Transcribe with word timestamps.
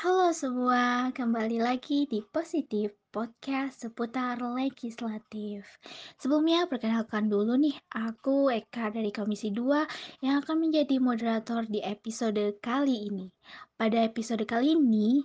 Halo 0.00 0.32
semua, 0.32 1.12
kembali 1.12 1.60
lagi 1.60 2.08
di 2.08 2.24
Positif 2.24 2.88
Podcast 3.12 3.84
seputar 3.84 4.40
legislatif. 4.40 5.68
Sebelumnya 6.16 6.64
perkenalkan 6.64 7.28
dulu 7.28 7.60
nih, 7.60 7.76
aku 7.92 8.48
Eka 8.48 8.96
dari 8.96 9.12
Komisi 9.12 9.52
2 9.52 10.24
yang 10.24 10.40
akan 10.40 10.56
menjadi 10.56 10.96
moderator 10.96 11.68
di 11.68 11.84
episode 11.84 12.40
kali 12.64 13.12
ini. 13.12 13.28
Pada 13.76 14.00
episode 14.00 14.40
kali 14.48 14.72
ini, 14.72 15.20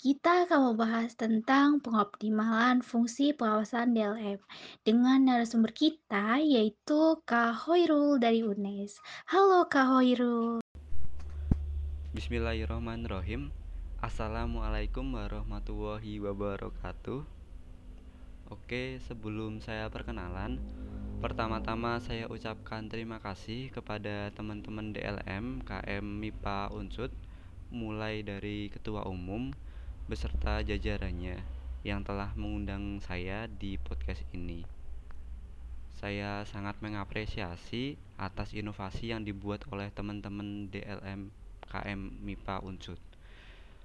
kita 0.00 0.48
akan 0.48 0.72
membahas 0.72 1.12
tentang 1.20 1.84
pengoptimalan 1.84 2.80
fungsi 2.80 3.36
pengawasan 3.36 3.92
DLM 3.92 4.40
dengan 4.88 5.20
narasumber 5.20 5.76
kita 5.76 6.40
yaitu 6.40 7.20
Kak 7.28 7.68
Hoirul 7.68 8.16
dari 8.16 8.40
UNES. 8.40 8.96
Halo 9.28 9.68
Kak 9.68 9.84
Hoirul. 9.84 10.64
Bismillahirrahmanirrahim 12.16 13.63
Assalamualaikum 14.04 15.16
warahmatullahi 15.16 16.20
wabarakatuh 16.20 17.24
Oke 18.52 19.00
sebelum 19.00 19.64
saya 19.64 19.88
perkenalan 19.88 20.60
Pertama-tama 21.24 21.96
saya 22.04 22.28
ucapkan 22.28 22.84
terima 22.84 23.16
kasih 23.24 23.72
kepada 23.72 24.28
teman-teman 24.36 24.92
DLM 24.92 25.64
KM 25.64 26.04
MIPA 26.04 26.76
Unsud 26.76 27.16
Mulai 27.72 28.20
dari 28.20 28.68
Ketua 28.68 29.08
Umum 29.08 29.56
beserta 30.04 30.60
jajarannya 30.60 31.40
yang 31.80 32.04
telah 32.04 32.28
mengundang 32.36 33.00
saya 33.00 33.48
di 33.48 33.80
podcast 33.80 34.20
ini 34.36 34.68
saya 35.96 36.44
sangat 36.44 36.76
mengapresiasi 36.84 37.96
atas 38.20 38.52
inovasi 38.52 39.16
yang 39.16 39.24
dibuat 39.24 39.64
oleh 39.72 39.88
teman-teman 39.96 40.68
DLM 40.68 41.32
KM 41.64 42.20
MIPA 42.20 42.60
Unsud. 42.60 43.13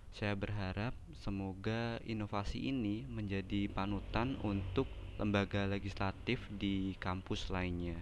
Saya 0.09 0.34
berharap 0.34 0.98
semoga 1.22 2.02
inovasi 2.02 2.73
ini 2.73 3.05
menjadi 3.05 3.70
panutan 3.70 4.36
untuk 4.42 4.89
lembaga 5.22 5.70
legislatif 5.70 6.42
di 6.50 6.97
kampus 6.97 7.53
lainnya. 7.53 8.00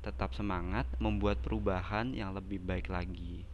Tetap 0.00 0.32
semangat 0.32 0.86
membuat 1.02 1.42
perubahan 1.42 2.14
yang 2.16 2.32
lebih 2.32 2.62
baik 2.62 2.88
lagi. 2.88 3.44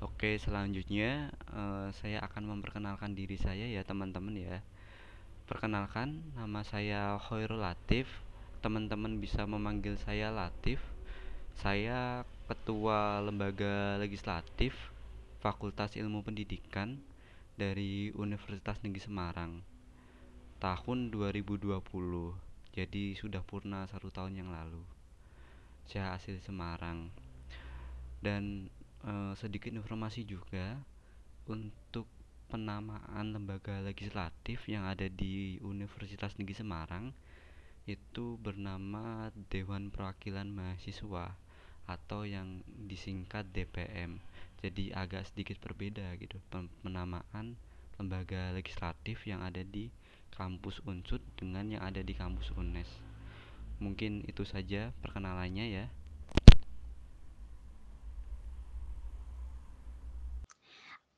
Oke, 0.00 0.40
selanjutnya 0.40 1.28
uh, 1.52 1.92
saya 1.92 2.24
akan 2.24 2.56
memperkenalkan 2.56 3.12
diri 3.12 3.36
saya 3.36 3.68
ya 3.68 3.84
teman-teman 3.84 4.32
ya. 4.32 4.64
Perkenalkan, 5.44 6.24
nama 6.38 6.64
saya 6.64 7.20
Khairul 7.20 7.60
Latif. 7.60 8.08
Teman-teman 8.64 9.20
bisa 9.20 9.44
memanggil 9.44 10.00
saya 10.00 10.32
Latif. 10.32 10.80
Saya 11.60 12.24
Ketua 12.48 13.20
Lembaga 13.20 14.00
Legislatif 14.00 14.72
Fakultas 15.40 15.96
Ilmu 15.96 16.20
Pendidikan 16.20 17.00
dari 17.56 18.12
Universitas 18.12 18.76
Negeri 18.84 19.00
Semarang 19.00 19.52
tahun 20.60 21.08
2020 21.08 21.80
jadi 22.70 23.18
sudah 23.18 23.42
purna 23.42 23.88
satu 23.90 24.14
tahun 24.14 24.36
yang 24.36 24.52
lalu. 24.54 24.84
Saya 25.88 26.14
asli 26.14 26.38
Semarang. 26.38 27.10
Dan 28.20 28.68
e, 29.02 29.34
sedikit 29.34 29.74
informasi 29.74 30.22
juga 30.22 30.78
untuk 31.50 32.06
penamaan 32.52 33.32
lembaga 33.34 33.80
legislatif 33.80 34.68
yang 34.70 34.86
ada 34.86 35.08
di 35.08 35.56
Universitas 35.64 36.36
Negeri 36.36 36.56
Semarang 36.60 37.04
itu 37.88 38.38
bernama 38.38 39.34
Dewan 39.50 39.90
Perwakilan 39.90 40.52
Mahasiswa 40.52 41.34
atau 41.90 42.22
yang 42.22 42.62
disingkat 42.86 43.50
DPM. 43.50 44.22
Jadi 44.60 44.92
agak 44.92 45.24
sedikit 45.24 45.56
berbeda 45.64 46.16
gitu 46.20 46.36
penamaan 46.84 47.56
lembaga 47.96 48.52
legislatif 48.52 49.24
yang 49.24 49.40
ada 49.40 49.64
di 49.64 49.88
kampus 50.36 50.84
Unsud 50.88 51.20
dengan 51.36 51.68
yang 51.68 51.82
ada 51.84 52.00
di 52.00 52.12
kampus 52.16 52.52
UNES. 52.56 52.88
Mungkin 53.80 54.24
itu 54.28 54.44
saja 54.44 54.92
perkenalannya 55.00 55.66
ya. 55.68 55.86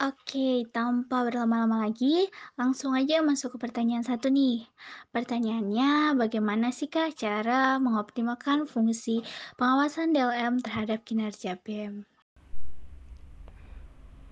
Oke, 0.03 0.67
tanpa 0.75 1.23
berlama-lama 1.23 1.87
lagi, 1.87 2.27
langsung 2.59 2.91
aja 2.99 3.23
masuk 3.23 3.55
ke 3.55 3.59
pertanyaan 3.71 4.03
satu 4.03 4.35
nih. 4.35 4.67
Pertanyaannya, 5.15 6.19
bagaimana 6.19 6.75
sih 6.75 6.91
Kak 6.91 7.15
cara 7.15 7.79
mengoptimalkan 7.79 8.67
fungsi 8.67 9.23
pengawasan 9.55 10.11
DLM 10.11 10.59
terhadap 10.59 11.07
kinerja 11.07 11.55
BEM? 11.63 12.03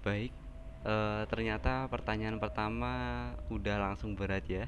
Baik, 0.00 0.32
e, 0.80 0.94
ternyata 1.28 1.84
pertanyaan 1.92 2.40
pertama 2.40 2.92
udah 3.52 3.76
langsung 3.76 4.16
berat 4.16 4.48
ya. 4.48 4.64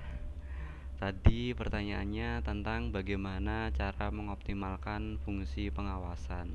Tadi 1.00 1.56
pertanyaannya 1.56 2.44
tentang 2.44 2.92
bagaimana 2.92 3.72
cara 3.72 4.12
mengoptimalkan 4.12 5.16
fungsi 5.24 5.72
pengawasan. 5.72 6.52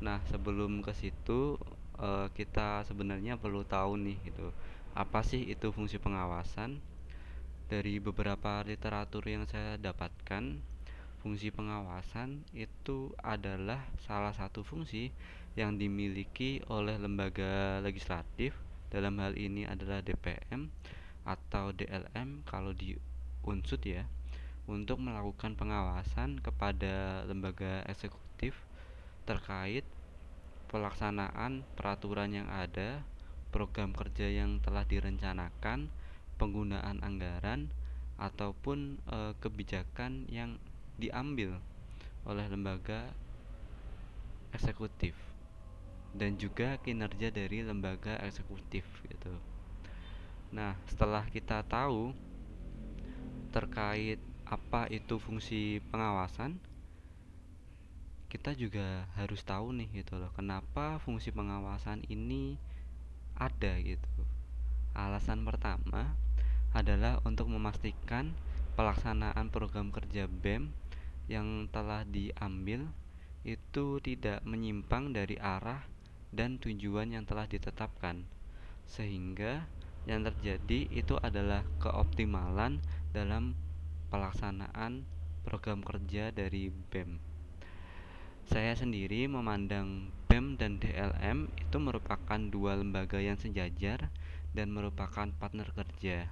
Nah, 0.00 0.18
sebelum 0.32 0.80
ke 0.80 0.90
situ 0.96 1.60
uh, 1.98 2.26
kita 2.34 2.82
sebenarnya 2.88 3.38
perlu 3.38 3.62
tahu 3.62 3.94
nih 4.00 4.18
gitu 4.26 4.50
apa 4.94 5.26
sih 5.26 5.42
itu 5.46 5.74
fungsi 5.74 5.98
pengawasan 5.98 6.78
dari 7.66 7.98
beberapa 7.98 8.62
literatur 8.62 9.26
yang 9.26 9.46
saya 9.50 9.74
dapatkan 9.78 10.62
fungsi 11.18 11.50
pengawasan 11.50 12.44
itu 12.54 13.10
adalah 13.18 13.80
salah 14.04 14.30
satu 14.36 14.62
fungsi 14.62 15.10
yang 15.54 15.78
dimiliki 15.78 16.62
oleh 16.66 16.98
lembaga 16.98 17.78
legislatif. 17.82 18.54
Dalam 18.90 19.18
hal 19.18 19.34
ini 19.34 19.66
adalah 19.66 19.98
DPM 20.02 20.70
atau 21.26 21.74
DLM 21.74 22.46
kalau 22.46 22.70
di 22.70 22.94
unsut 23.42 23.82
ya 23.82 24.06
untuk 24.64 24.96
melakukan 25.00 25.58
pengawasan 25.58 26.40
kepada 26.40 27.26
lembaga 27.28 27.84
eksekutif 27.84 28.56
terkait 29.28 29.84
pelaksanaan 30.72 31.62
peraturan 31.76 32.32
yang 32.32 32.48
ada, 32.48 33.04
program 33.52 33.92
kerja 33.92 34.26
yang 34.26 34.58
telah 34.64 34.82
direncanakan, 34.88 35.92
penggunaan 36.40 36.98
anggaran, 37.04 37.68
ataupun 38.16 38.98
e, 39.10 39.18
kebijakan 39.42 40.26
yang 40.30 40.56
diambil 40.98 41.58
oleh 42.24 42.46
lembaga 42.46 43.10
eksekutif 44.54 45.33
dan 46.14 46.38
juga 46.38 46.78
kinerja 46.80 47.34
dari 47.34 47.66
lembaga 47.66 48.16
eksekutif 48.22 48.86
gitu. 49.10 49.34
Nah, 50.54 50.78
setelah 50.86 51.26
kita 51.26 51.66
tahu 51.66 52.14
terkait 53.50 54.22
apa 54.46 54.86
itu 54.90 55.18
fungsi 55.18 55.82
pengawasan, 55.90 56.62
kita 58.34 58.50
juga 58.58 59.06
harus 59.14 59.46
tahu 59.46 59.70
nih 59.78 60.02
gitu 60.02 60.18
loh 60.18 60.26
kenapa 60.34 60.98
fungsi 60.98 61.30
pengawasan 61.30 62.02
ini 62.10 62.58
ada 63.38 63.78
gitu 63.78 64.26
alasan 64.90 65.46
pertama 65.46 66.18
adalah 66.74 67.22
untuk 67.22 67.46
memastikan 67.46 68.34
pelaksanaan 68.74 69.54
program 69.54 69.94
kerja 69.94 70.26
BEM 70.26 70.74
yang 71.30 71.70
telah 71.70 72.02
diambil 72.02 72.90
itu 73.46 74.02
tidak 74.02 74.42
menyimpang 74.42 75.14
dari 75.14 75.38
arah 75.38 75.86
dan 76.34 76.58
tujuan 76.58 77.14
yang 77.14 77.24
telah 77.24 77.46
ditetapkan 77.46 78.26
sehingga 78.84 79.64
yang 80.04 80.26
terjadi 80.26 80.90
itu 80.92 81.16
adalah 81.22 81.64
keoptimalan 81.80 82.82
dalam 83.16 83.56
pelaksanaan 84.12 85.08
program 85.46 85.80
kerja 85.80 86.28
dari 86.34 86.68
BEM 86.92 87.34
saya 88.44 88.76
sendiri 88.76 89.24
memandang 89.24 90.12
BEM 90.28 90.60
dan 90.60 90.76
DLM 90.76 91.48
itu 91.56 91.76
merupakan 91.80 92.36
dua 92.36 92.76
lembaga 92.76 93.16
yang 93.16 93.40
sejajar 93.40 94.12
dan 94.52 94.68
merupakan 94.68 95.32
partner 95.40 95.72
kerja. 95.72 96.28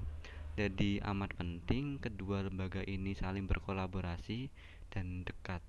Jadi 0.52 1.00
amat 1.00 1.32
penting 1.40 1.96
kedua 1.96 2.44
lembaga 2.44 2.84
ini 2.84 3.16
saling 3.16 3.48
berkolaborasi 3.48 4.52
dan 4.93 5.25
dekat. 5.25 5.64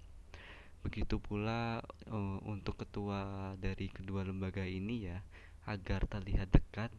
Begitu 0.84 1.18
pula 1.18 1.80
uh, 2.12 2.40
untuk 2.44 2.84
ketua 2.84 3.56
dari 3.58 3.88
kedua 3.88 4.28
lembaga 4.28 4.68
ini 4.68 5.08
ya, 5.08 5.24
agar 5.64 6.06
terlihat 6.06 6.52
dekat 6.52 6.92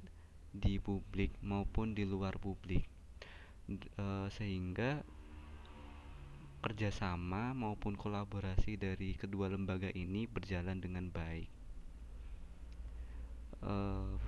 di 0.50 0.81
publik 0.81 1.36
maupun 1.44 1.92
di 1.92 2.08
luar 2.08 2.40
publik. 2.40 2.88
Uh, 3.96 4.28
sehingga 4.32 5.04
kerjasama 6.64 7.52
maupun 7.52 7.92
kolaborasi 7.92 8.81
dari 8.81 9.12
kedua 9.20 9.52
lembaga 9.52 9.92
ini 9.92 10.25
berjalan 10.25 10.80
dengan 10.80 11.12
baik. 11.12 11.52
E, 13.60 13.75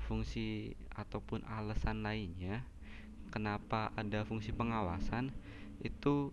fungsi 0.04 0.76
ataupun 0.92 1.48
alasan 1.48 2.04
lainnya 2.04 2.60
kenapa 3.32 3.88
ada 3.96 4.20
fungsi 4.28 4.52
pengawasan 4.52 5.32
itu 5.80 6.28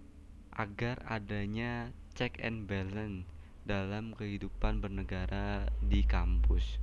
agar 0.52 1.00
adanya 1.08 1.96
check 2.14 2.38
and 2.46 2.70
balance 2.70 3.26
dalam 3.66 4.14
kehidupan 4.14 4.78
bernegara 4.78 5.66
di 5.82 6.06
kampus. 6.06 6.78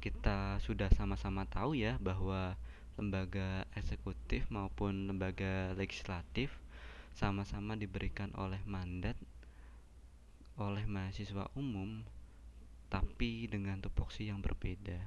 kita 0.00 0.56
sudah 0.64 0.88
sama-sama 0.94 1.44
tahu 1.44 1.76
ya 1.76 2.00
bahwa 2.00 2.56
lembaga 2.96 3.68
eksekutif 3.76 4.48
maupun 4.48 5.12
lembaga 5.12 5.76
legislatif 5.76 6.54
sama-sama 7.12 7.76
diberikan 7.76 8.30
oleh 8.38 8.62
mandat 8.64 9.18
oleh 10.56 10.86
mahasiswa 10.88 11.50
umum 11.58 12.00
tapi 12.88 13.44
dengan 13.50 13.82
tupoksi 13.82 14.30
yang 14.32 14.40
berbeda 14.40 15.04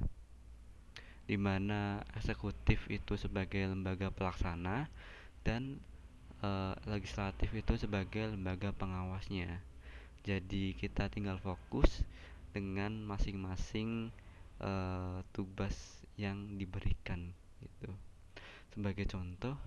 di 1.25 1.37
mana 1.39 2.03
eksekutif 2.19 2.85
itu 2.91 3.15
sebagai 3.15 3.63
lembaga 3.65 4.11
pelaksana 4.11 4.91
dan 5.47 5.79
e, 6.41 6.49
legislatif 6.89 7.53
itu 7.53 7.73
sebagai 7.77 8.33
lembaga 8.33 8.73
pengawasnya. 8.73 9.61
Jadi 10.21 10.77
kita 10.77 11.09
tinggal 11.09 11.41
fokus 11.41 12.05
dengan 12.53 13.01
masing-masing 13.07 14.13
uh, 14.61 15.25
tugas 15.33 15.73
yang 16.13 16.61
diberikan 16.61 17.33
gitu. 17.57 17.89
Sebagai 18.69 19.09
contoh 19.09 19.57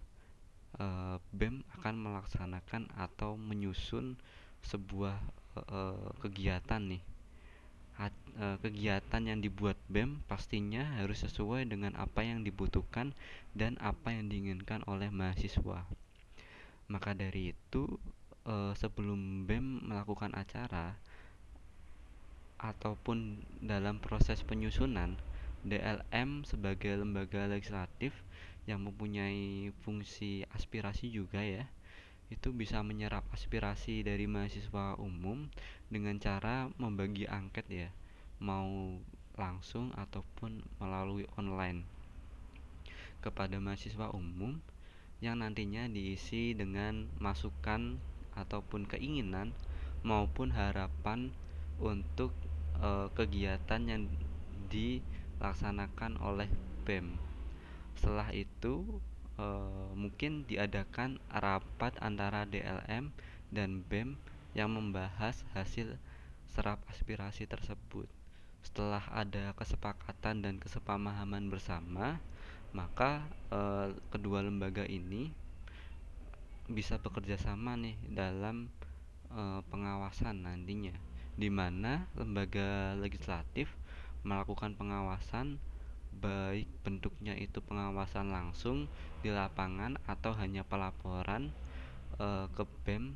uh, 0.78 1.18
BEM 1.34 1.66
akan 1.80 1.94
melaksanakan 1.98 2.86
atau 2.94 3.34
menyusun 3.34 4.14
sebuah 4.64 5.18
kegiatan 6.18 6.82
nih. 6.82 7.02
Kegiatan 8.34 9.22
yang 9.22 9.38
dibuat 9.38 9.78
BEM 9.86 10.18
pastinya 10.26 10.98
harus 10.98 11.22
sesuai 11.22 11.70
dengan 11.70 11.94
apa 11.94 12.26
yang 12.26 12.42
dibutuhkan 12.42 13.14
dan 13.54 13.78
apa 13.78 14.10
yang 14.10 14.26
diinginkan 14.26 14.82
oleh 14.90 15.14
mahasiswa 15.14 15.86
maka 16.88 17.16
dari 17.16 17.56
itu 17.56 17.98
uh, 18.44 18.72
sebelum 18.76 19.48
BEM 19.48 19.88
melakukan 19.88 20.32
acara 20.36 20.96
ataupun 22.60 23.44
dalam 23.60 24.00
proses 24.00 24.40
penyusunan 24.40 25.16
DLM 25.64 26.44
sebagai 26.44 26.96
lembaga 26.96 27.48
legislatif 27.48 28.12
yang 28.64 28.84
mempunyai 28.84 29.72
fungsi 29.84 30.44
aspirasi 30.52 31.12
juga 31.12 31.40
ya 31.40 31.68
itu 32.32 32.52
bisa 32.56 32.80
menyerap 32.80 33.24
aspirasi 33.36 34.00
dari 34.00 34.24
mahasiswa 34.24 34.96
umum 34.96 35.48
dengan 35.92 36.16
cara 36.16 36.72
membagi 36.80 37.28
angket 37.28 37.66
ya 37.68 37.88
mau 38.40 38.98
langsung 39.34 39.90
ataupun 39.94 40.62
melalui 40.78 41.26
online. 41.38 41.86
Kepada 43.22 43.56
mahasiswa 43.58 44.12
umum 44.12 44.60
yang 45.24 45.40
nantinya 45.40 45.88
diisi 45.88 46.52
dengan 46.52 47.08
masukan 47.16 47.96
ataupun 48.36 48.84
keinginan 48.84 49.56
maupun 50.04 50.52
harapan 50.52 51.32
untuk 51.80 52.36
e, 52.76 53.08
kegiatan 53.16 53.82
yang 53.88 54.02
dilaksanakan 54.68 56.20
oleh 56.20 56.52
BEM. 56.84 57.16
Setelah 57.96 58.28
itu 58.36 59.00
e, 59.40 59.46
mungkin 59.96 60.44
diadakan 60.44 61.16
rapat 61.32 61.96
antara 62.04 62.44
DLM 62.44 63.08
dan 63.48 63.80
BEM 63.88 64.20
yang 64.52 64.68
membahas 64.76 65.40
hasil 65.56 65.96
serap 66.52 66.84
aspirasi 66.92 67.48
tersebut. 67.48 68.06
Setelah 68.60 69.02
ada 69.10 69.56
kesepakatan 69.58 70.44
dan 70.44 70.54
kesepamahaman 70.60 71.50
bersama, 71.50 72.22
maka 72.74 73.22
e, 73.54 73.60
kedua 74.10 74.42
lembaga 74.42 74.82
ini 74.82 75.30
bisa 76.66 76.98
bekerja 76.98 77.38
sama 77.38 77.78
nih 77.78 77.94
dalam 78.10 78.66
e, 79.30 79.62
pengawasan 79.70 80.42
nantinya. 80.42 80.92
Di 81.38 81.48
mana 81.50 82.10
lembaga 82.18 82.98
legislatif 82.98 83.70
melakukan 84.26 84.74
pengawasan 84.74 85.62
baik 86.14 86.70
bentuknya 86.86 87.34
itu 87.34 87.58
pengawasan 87.58 88.30
langsung 88.30 88.86
di 89.22 89.30
lapangan 89.30 89.98
atau 90.10 90.34
hanya 90.34 90.66
pelaporan 90.66 91.54
e, 92.18 92.50
ke 92.50 92.64
BEM 92.82 93.14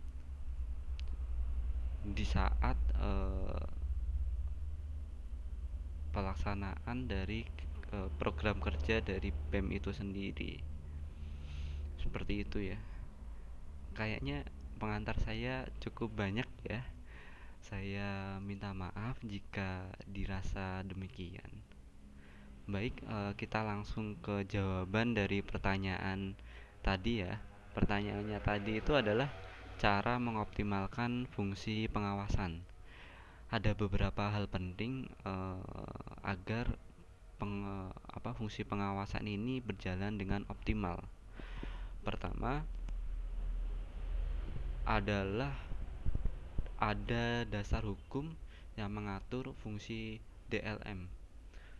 di 2.08 2.24
saat 2.24 2.78
pelaksanaan 6.14 7.04
dari 7.10 7.44
e, 7.92 7.96
program 8.20 8.58
kerja 8.60 9.00
dari 9.00 9.32
BEM 9.32 9.72
itu 9.74 9.90
sendiri 9.92 10.60
seperti 11.98 12.46
itu 12.46 12.58
ya 12.72 12.78
kayaknya 13.92 14.46
pengantar 14.78 15.18
saya 15.20 15.66
cukup 15.82 16.14
banyak 16.14 16.46
ya 16.64 16.80
saya 17.68 18.40
minta 18.40 18.72
maaf 18.72 19.20
jika 19.20 19.92
dirasa 20.08 20.80
demikian. 20.88 21.50
Baik, 22.64 22.96
eh, 23.04 23.32
kita 23.36 23.60
langsung 23.60 24.16
ke 24.24 24.48
jawaban 24.48 25.12
dari 25.12 25.44
pertanyaan 25.44 26.32
tadi 26.80 27.24
ya. 27.24 27.36
Pertanyaannya 27.76 28.40
tadi 28.40 28.80
itu 28.80 28.96
adalah 28.96 29.28
cara 29.76 30.16
mengoptimalkan 30.16 31.28
fungsi 31.28 31.86
pengawasan. 31.92 32.64
Ada 33.52 33.72
beberapa 33.76 34.28
hal 34.28 34.44
penting 34.50 35.08
uh, 35.24 35.62
agar 36.20 36.76
peng, 37.38 37.64
apa 38.10 38.34
fungsi 38.34 38.66
pengawasan 38.66 39.24
ini 39.24 39.62
berjalan 39.62 40.18
dengan 40.18 40.42
optimal. 40.50 40.98
Pertama 42.02 42.66
adalah 44.82 45.54
ada 46.78 47.46
dasar 47.46 47.86
hukum 47.86 48.34
yang 48.78 48.94
mengatur 48.94 49.50
fungsi 49.62 50.22
DLM 50.48 51.10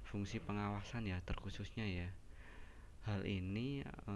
fungsi 0.08 0.40
pengawasan 0.40 1.04
ya 1.04 1.20
terkhususnya 1.20 1.84
ya 1.84 2.08
hal 3.04 3.28
ini 3.28 3.84
e, 3.84 4.14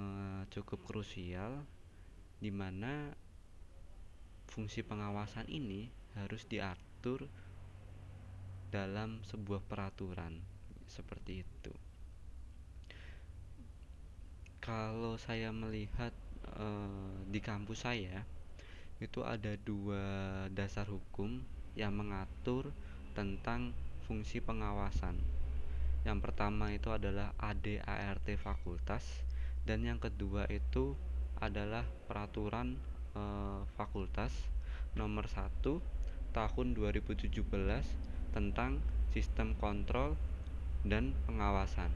cukup 0.48 0.80
krusial 0.88 1.64
di 2.40 2.48
mana 2.48 3.12
fungsi 4.48 4.80
pengawasan 4.80 5.48
ini 5.52 5.92
harus 6.16 6.48
diatur 6.48 7.28
dalam 8.72 9.20
sebuah 9.28 9.60
peraturan 9.68 10.40
seperti 10.92 11.40
itu 11.40 11.72
kalau 14.62 15.18
saya 15.18 15.50
melihat 15.50 16.14
e, 16.54 16.66
di 17.26 17.42
kampus 17.42 17.82
saya 17.82 18.22
itu 19.02 19.26
ada 19.26 19.58
dua 19.58 20.04
dasar 20.54 20.86
hukum 20.86 21.42
yang 21.74 21.90
mengatur 21.90 22.70
tentang 23.18 23.74
fungsi 24.06 24.38
pengawasan. 24.38 25.18
Yang 26.06 26.18
pertama 26.22 26.70
itu 26.70 26.94
adalah 26.94 27.34
ADART 27.42 28.38
fakultas 28.38 29.02
dan 29.66 29.82
yang 29.82 29.98
kedua 29.98 30.46
itu 30.46 30.94
adalah 31.42 31.82
peraturan 32.06 32.78
e, 33.18 33.22
fakultas 33.74 34.30
nomor 34.94 35.26
1 35.26 35.58
tahun 36.30 36.66
2017 36.78 37.34
tentang 38.30 38.78
sistem 39.10 39.58
kontrol 39.58 40.14
dan 40.82 41.14
pengawasan. 41.26 41.90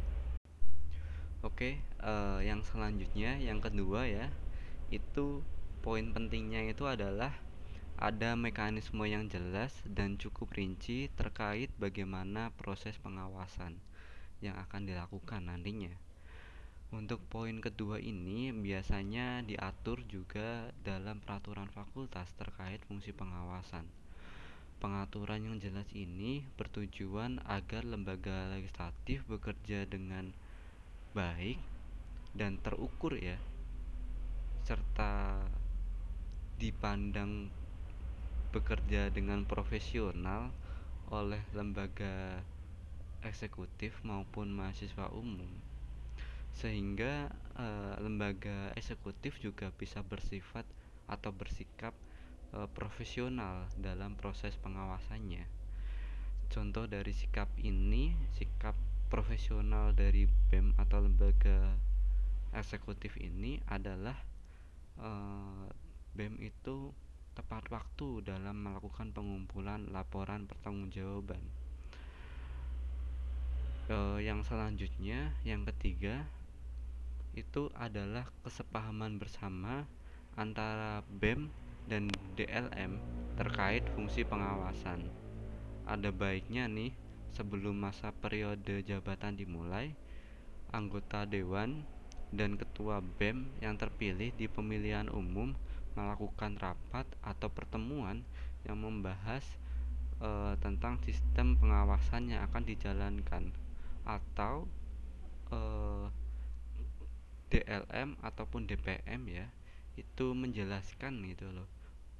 Oke, 1.42 1.78
e, 2.02 2.12
yang 2.42 2.62
selanjutnya 2.66 3.38
yang 3.38 3.62
kedua 3.62 4.06
ya, 4.06 4.30
itu 4.90 5.42
poin 5.84 6.10
pentingnya 6.10 6.66
itu 6.66 6.86
adalah 6.86 7.34
ada 7.96 8.36
mekanisme 8.36 9.06
yang 9.08 9.24
jelas 9.30 9.72
dan 9.88 10.20
cukup 10.20 10.52
rinci 10.52 11.08
terkait 11.16 11.72
bagaimana 11.80 12.52
proses 12.60 12.98
pengawasan 13.00 13.78
yang 14.44 14.58
akan 14.60 14.84
dilakukan 14.84 15.48
nantinya. 15.48 15.94
Untuk 16.94 17.18
poin 17.26 17.58
kedua 17.58 17.98
ini 17.98 18.54
biasanya 18.54 19.42
diatur 19.42 20.06
juga 20.06 20.70
dalam 20.86 21.18
peraturan 21.18 21.66
fakultas 21.72 22.30
terkait 22.38 22.78
fungsi 22.86 23.10
pengawasan. 23.10 24.05
Pengaturan 24.76 25.40
yang 25.40 25.56
jelas 25.56 25.88
ini 25.96 26.44
bertujuan 26.60 27.40
agar 27.48 27.80
lembaga 27.82 28.52
legislatif 28.52 29.24
bekerja 29.24 29.88
dengan 29.88 30.36
baik 31.16 31.56
dan 32.36 32.60
terukur 32.60 33.16
ya 33.16 33.40
serta 34.68 35.40
dipandang 36.60 37.48
bekerja 38.52 39.08
dengan 39.08 39.48
profesional 39.48 40.52
oleh 41.08 41.40
lembaga 41.56 42.44
eksekutif 43.24 43.96
maupun 44.04 44.52
mahasiswa 44.52 45.08
umum. 45.12 45.48
Sehingga 46.56 47.32
e, 47.56 47.66
lembaga 48.00 48.72
eksekutif 48.74 49.36
juga 49.40 49.72
bisa 49.76 50.00
bersifat 50.00 50.64
atau 51.06 51.30
bersikap 51.30 51.92
e, 52.56 52.64
profesional 52.72 53.68
dalam 53.76 54.16
proses 54.16 54.56
pengawasannya. 54.56 55.44
Contoh 56.48 56.88
dari 56.88 57.12
sikap 57.12 57.52
ini, 57.60 58.16
sikap 58.40 58.72
profesional 59.12 59.92
dari 59.92 60.24
BEM 60.48 60.72
atau 60.80 61.04
lembaga 61.04 61.76
eksekutif 62.56 63.20
ini 63.20 63.60
adalah 63.68 64.16
e, 64.96 65.10
BEM 66.16 66.40
itu 66.40 66.96
tepat 67.36 67.68
waktu 67.68 68.24
dalam 68.24 68.64
melakukan 68.64 69.12
pengumpulan 69.12 69.92
laporan 69.92 70.48
pertanggungjawaban. 70.48 71.66
Eh, 73.86 74.18
yang 74.26 74.42
selanjutnya, 74.42 75.30
yang 75.46 75.62
ketiga 75.68 76.26
itu 77.38 77.70
adalah 77.76 78.26
kesepahaman 78.42 79.20
bersama 79.20 79.86
antara 80.34 81.06
BEM 81.06 81.52
dan 81.86 82.10
DLM 82.34 82.98
terkait 83.38 83.86
fungsi 83.94 84.26
pengawasan. 84.26 85.06
Ada 85.86 86.10
baiknya 86.10 86.66
nih 86.66 86.90
sebelum 87.36 87.78
masa 87.78 88.10
periode 88.10 88.82
jabatan 88.82 89.38
dimulai, 89.38 89.94
anggota 90.74 91.28
dewan 91.28 91.86
dan 92.34 92.58
ketua 92.58 92.98
BEM 92.98 93.46
yang 93.62 93.78
terpilih 93.78 94.34
di 94.34 94.50
pemilihan 94.50 95.06
umum 95.12 95.54
melakukan 95.94 96.58
rapat 96.58 97.06
atau 97.22 97.48
pertemuan 97.48 98.26
yang 98.66 98.82
membahas 98.82 99.46
e, 100.18 100.58
tentang 100.60 101.00
sistem 101.06 101.56
pengawasan 101.56 102.34
yang 102.34 102.44
akan 102.50 102.66
dijalankan 102.66 103.54
atau 104.04 104.66
e, 105.48 105.60
DLM 107.48 108.18
ataupun 108.20 108.66
DPM 108.66 109.22
ya 109.30 109.46
itu 109.96 110.34
menjelaskan 110.36 111.24
gitu 111.30 111.48
loh 111.54 111.75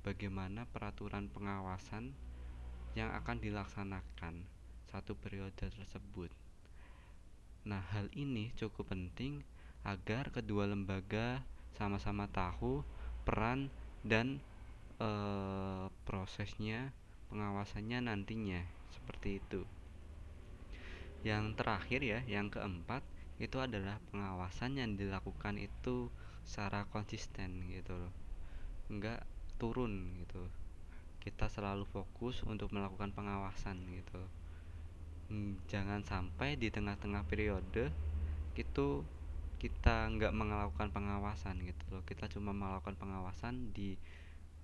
bagaimana 0.07 0.71
peraturan 0.71 1.27
pengawasan 1.27 2.15
yang 2.95 3.11
akan 3.11 3.43
dilaksanakan 3.43 4.47
satu 4.87 5.19
periode 5.19 5.67
tersebut. 5.67 6.31
Nah, 7.67 7.83
hal 7.91 8.07
ini 8.15 8.55
cukup 8.55 8.95
penting 8.95 9.43
agar 9.83 10.31
kedua 10.31 10.71
lembaga 10.71 11.43
sama-sama 11.75 12.31
tahu 12.31 12.87
peran 13.27 13.67
dan 14.07 14.39
e, 15.03 15.11
prosesnya 16.07 16.95
pengawasannya 17.27 18.07
nantinya 18.07 18.63
seperti 18.95 19.43
itu. 19.43 19.67
Yang 21.27 21.59
terakhir 21.59 22.01
ya, 22.07 22.23
yang 22.31 22.47
keempat 22.55 23.03
itu 23.43 23.59
adalah 23.59 23.99
pengawasan 24.15 24.79
yang 24.79 24.95
dilakukan 24.95 25.59
itu 25.59 26.09
secara 26.47 26.87
konsisten 26.95 27.67
gitu 27.67 27.99
loh. 27.99 28.15
Enggak 28.87 29.27
turun 29.57 30.17
gitu. 30.23 30.47
Kita 31.21 31.51
selalu 31.51 31.85
fokus 31.91 32.47
untuk 32.47 32.71
melakukan 32.71 33.11
pengawasan 33.11 33.83
gitu. 33.93 34.23
Hmm, 35.27 35.59
jangan 35.67 36.07
sampai 36.07 36.55
di 36.55 36.71
tengah-tengah 36.71 37.27
periode 37.27 37.91
itu 38.55 39.03
kita 39.57 40.13
nggak 40.13 40.37
melakukan 40.37 40.93
pengawasan 40.93 41.65
gitu 41.65 41.85
loh 41.89 42.05
kita 42.05 42.29
cuma 42.29 42.53
melakukan 42.53 42.93
pengawasan 43.01 43.73
di 43.73 43.97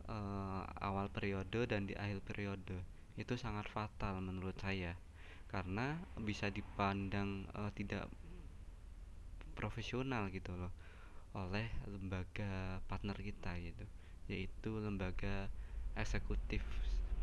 uh, 0.07 0.63
awal 0.85 1.09
periode 1.09 1.65
dan 1.65 1.89
di 1.89 1.97
akhir 1.97 2.21
periode 2.23 2.77
itu 3.17 3.35
sangat 3.41 3.69
fatal 3.73 4.21
menurut 4.21 4.57
saya 4.61 4.97
karena 5.49 5.97
bisa 6.21 6.49
dipandang 6.53 7.49
uh, 7.57 7.73
tidak 7.73 8.09
profesional 9.57 10.29
gitu 10.29 10.53
loh 10.57 10.73
oleh 11.33 11.73
lembaga 11.89 12.81
partner 12.89 13.17
kita 13.17 13.57
gitu 13.61 13.85
yaitu 14.33 14.73
lembaga 14.81 15.53
eksekutif 15.95 16.65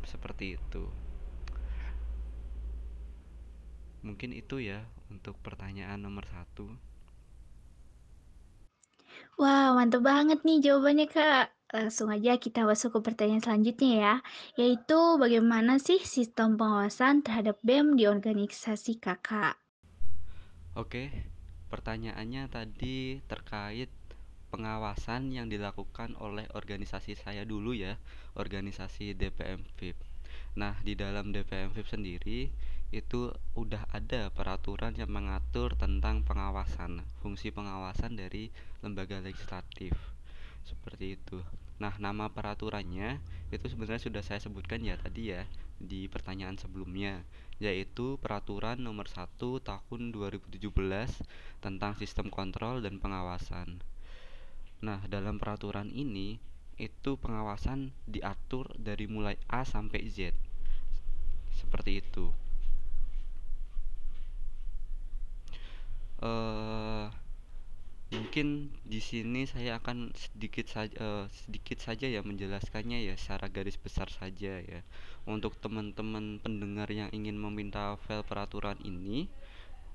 seperti 0.06 0.54
itu 0.54 0.86
Mungkin 4.00 4.32
itu 4.32 4.64
ya 4.64 4.80
untuk 5.12 5.36
pertanyaan 5.44 6.00
nomor 6.00 6.24
satu. 6.24 6.72
Wah, 9.36 9.76
mantap 9.76 10.00
banget 10.04 10.40
nih 10.44 10.64
jawabannya, 10.64 11.06
Kak. 11.08 11.52
Langsung 11.70 12.08
aja 12.10 12.34
kita 12.40 12.66
masuk 12.66 12.98
ke 12.98 13.12
pertanyaan 13.12 13.44
selanjutnya 13.44 13.90
ya, 13.94 14.14
yaitu 14.58 14.98
bagaimana 15.20 15.78
sih 15.78 16.00
sistem 16.02 16.58
pengawasan 16.58 17.22
terhadap 17.22 17.60
BEM 17.62 17.94
di 17.94 18.10
organisasi 18.10 18.98
Kakak? 18.98 19.60
Oke, 20.74 21.12
pertanyaannya 21.70 22.50
tadi 22.50 23.22
terkait 23.28 23.92
pengawasan 24.50 25.30
yang 25.30 25.46
dilakukan 25.46 26.18
oleh 26.18 26.44
organisasi 26.52 27.14
saya 27.14 27.46
dulu 27.46 27.72
ya, 27.72 27.96
organisasi 28.34 29.14
DPM 29.14 29.62
VIP. 29.78 30.02
Nah, 30.58 30.74
di 30.82 30.98
dalam 30.98 31.30
DPM 31.30 31.70
VIP 31.70 31.86
sendiri 31.86 32.40
itu 32.90 33.30
udah 33.54 33.86
ada 33.94 34.34
peraturan 34.34 34.98
yang 34.98 35.14
mengatur 35.14 35.78
tentang 35.78 36.26
pengawasan, 36.26 37.06
fungsi 37.22 37.54
pengawasan 37.54 38.18
dari 38.18 38.50
lembaga 38.82 39.22
legislatif. 39.22 39.94
Seperti 40.66 41.14
itu. 41.14 41.38
Nah, 41.78 41.94
nama 42.02 42.26
peraturannya 42.28 43.22
itu 43.54 43.66
sebenarnya 43.70 44.02
sudah 44.02 44.22
saya 44.26 44.42
sebutkan 44.42 44.82
ya 44.82 44.98
tadi 44.98 45.32
ya 45.32 45.46
di 45.80 46.10
pertanyaan 46.12 46.60
sebelumnya, 46.60 47.24
yaitu 47.56 48.20
Peraturan 48.20 48.84
Nomor 48.84 49.08
1 49.08 49.40
Tahun 49.40 50.00
2017 50.12 50.60
tentang 51.64 51.96
Sistem 51.96 52.28
Kontrol 52.28 52.84
dan 52.84 53.00
Pengawasan. 53.00 53.80
Nah, 54.80 55.04
dalam 55.08 55.36
peraturan 55.36 55.92
ini 55.92 56.40
itu 56.80 57.16
pengawasan 57.20 57.92
diatur 58.08 58.72
dari 58.80 59.04
mulai 59.04 59.36
A 59.52 59.64
sampai 59.68 60.08
Z. 60.08 60.32
Seperti 61.52 62.00
itu. 62.00 62.32
uh, 66.20 67.08
mungkin 68.10 68.74
di 68.82 68.98
sini 68.98 69.46
saya 69.46 69.78
akan 69.78 70.10
sedikit 70.18 70.66
saja 70.66 70.94
uh, 70.98 71.24
sedikit 71.30 71.78
saja 71.78 72.10
ya 72.10 72.20
menjelaskannya 72.26 73.06
ya 73.06 73.14
secara 73.14 73.46
garis 73.46 73.78
besar 73.78 74.10
saja 74.10 74.58
ya 74.60 74.80
untuk 75.30 75.54
teman-teman 75.62 76.42
pendengar 76.42 76.90
yang 76.90 77.10
ingin 77.14 77.38
meminta 77.38 77.94
file 78.06 78.26
peraturan 78.26 78.76
ini 78.82 79.30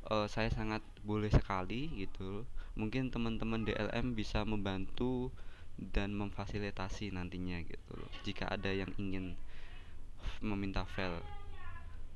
uh, 0.08 0.32
saya 0.32 0.48
sangat 0.48 0.80
boleh 1.04 1.28
sekali 1.28 1.92
gitu 2.08 2.48
mungkin 2.76 3.12
teman-teman 3.12 3.64
DLM 3.64 4.16
bisa 4.16 4.44
membantu 4.44 5.32
dan 5.80 6.16
memfasilitasi 6.16 7.12
nantinya 7.12 7.60
gitu 7.64 7.92
loh 7.96 8.12
jika 8.24 8.48
ada 8.48 8.72
yang 8.72 8.92
ingin 8.96 9.36
meminta 10.40 10.88
file 10.88 11.24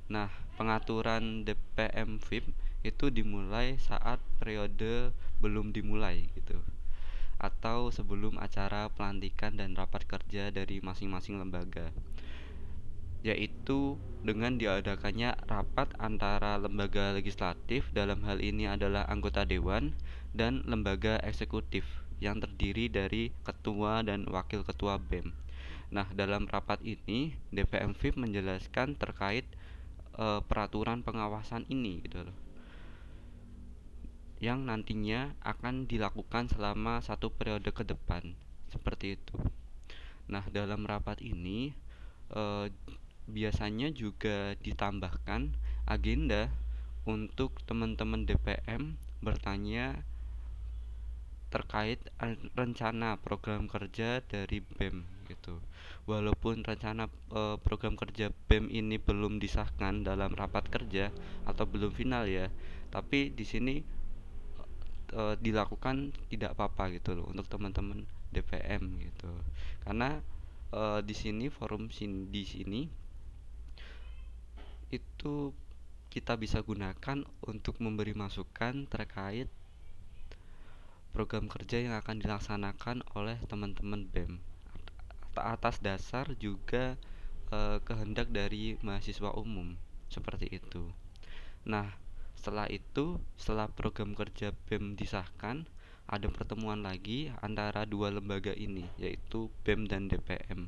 nah 0.09 0.31
pengaturan 0.55 1.43
DPM 1.47 2.19
VIP 2.23 2.49
itu 2.83 3.11
dimulai 3.11 3.75
saat 3.79 4.19
periode 4.39 5.11
belum 5.43 5.75
dimulai 5.75 6.31
gitu 6.35 6.59
atau 7.39 7.87
sebelum 7.87 8.35
acara 8.39 8.91
pelantikan 8.91 9.55
dan 9.55 9.71
rapat 9.75 10.03
kerja 10.03 10.51
dari 10.51 10.83
masing-masing 10.83 11.39
lembaga 11.39 11.87
yaitu 13.25 13.99
dengan 14.19 14.59
diadakannya 14.59 15.35
rapat 15.47 15.95
antara 15.95 16.59
lembaga 16.59 17.15
legislatif 17.15 17.87
dalam 17.95 18.23
hal 18.27 18.43
ini 18.43 18.67
adalah 18.67 19.07
anggota 19.07 19.47
dewan 19.47 19.95
dan 20.35 20.63
lembaga 20.67 21.19
eksekutif 21.23 21.87
yang 22.19 22.43
terdiri 22.43 22.91
dari 22.91 23.31
ketua 23.47 24.03
dan 24.03 24.27
wakil 24.27 24.67
ketua 24.67 24.99
BEM. 24.99 25.31
Nah, 25.95 26.05
dalam 26.11 26.51
rapat 26.51 26.83
ini 26.83 27.31
DPM 27.55 27.95
VIP 27.95 28.19
menjelaskan 28.19 28.99
terkait 28.99 29.47
e, 30.19 30.43
peraturan 30.43 30.99
pengawasan 31.01 31.63
ini 31.71 32.03
gitu 32.03 32.27
loh 32.27 32.37
yang 34.39 34.63
nantinya 34.63 35.35
akan 35.43 35.83
dilakukan 35.83 36.47
selama 36.47 37.03
satu 37.03 37.27
periode 37.27 37.75
ke 37.75 37.83
depan 37.83 38.39
seperti 38.71 39.19
itu. 39.19 39.35
Nah, 40.31 40.47
dalam 40.47 40.87
rapat 40.87 41.19
ini 41.19 41.75
eh, 42.31 42.65
biasanya 43.29 43.93
juga 43.93 44.57
ditambahkan 44.59 45.53
agenda 45.85 46.49
untuk 47.05 47.61
teman-teman 47.65 48.25
DPM 48.25 48.97
bertanya 49.21 50.01
terkait 51.49 51.97
rencana 52.53 53.17
program 53.17 53.65
kerja 53.65 54.21
dari 54.21 54.61
BEM 54.61 55.01
gitu. 55.25 55.57
Walaupun 56.05 56.61
rencana 56.61 57.09
e, 57.33 57.57
program 57.61 57.97
kerja 57.97 58.29
BEM 58.49 58.69
ini 58.69 59.01
belum 59.01 59.41
disahkan 59.41 60.05
dalam 60.05 60.33
rapat 60.37 60.69
kerja 60.69 61.09
atau 61.49 61.65
belum 61.65 61.89
final 61.89 62.29
ya, 62.29 62.53
tapi 62.93 63.33
di 63.33 63.45
sini 63.45 63.81
e, 65.13 65.21
dilakukan 65.41 66.13
tidak 66.29 66.53
apa-apa 66.57 66.93
gitu 66.93 67.17
loh 67.17 67.25
untuk 67.29 67.49
teman-teman 67.49 68.05
DPM 68.29 69.01
gitu 69.01 69.29
karena 69.85 70.21
e, 70.69 71.01
di 71.01 71.15
sini 71.17 71.49
forum 71.49 71.89
sin 71.89 72.29
di 72.29 72.45
sini 72.45 72.85
itu 74.89 75.53
kita 76.09 76.33
bisa 76.37 76.65
gunakan 76.65 77.21
untuk 77.45 77.77
memberi 77.77 78.17
masukan 78.17 78.89
terkait 78.89 79.45
program 81.13 81.49
kerja 81.49 81.81
yang 81.81 81.93
akan 81.97 82.21
dilaksanakan 82.21 83.05
oleh 83.13 83.37
teman-teman 83.45 84.09
BEM 84.09 84.41
atas 85.39 85.79
dasar 85.79 86.35
juga 86.35 86.99
e, 87.47 87.79
kehendak 87.87 88.27
dari 88.29 88.75
mahasiswa 88.83 89.31
umum 89.33 89.79
seperti 90.11 90.51
itu. 90.51 90.91
Nah, 91.63 91.95
setelah 92.35 92.67
itu, 92.67 93.19
setelah 93.39 93.71
program 93.71 94.15
kerja 94.15 94.51
BEM 94.67 94.99
disahkan, 94.99 95.63
ada 96.09 96.27
pertemuan 96.33 96.81
lagi 96.81 97.29
antara 97.39 97.85
dua 97.85 98.09
lembaga 98.09 98.51
ini, 98.51 98.83
yaitu 98.97 99.47
BEM 99.63 99.85
dan 99.87 100.09
DPM. 100.09 100.67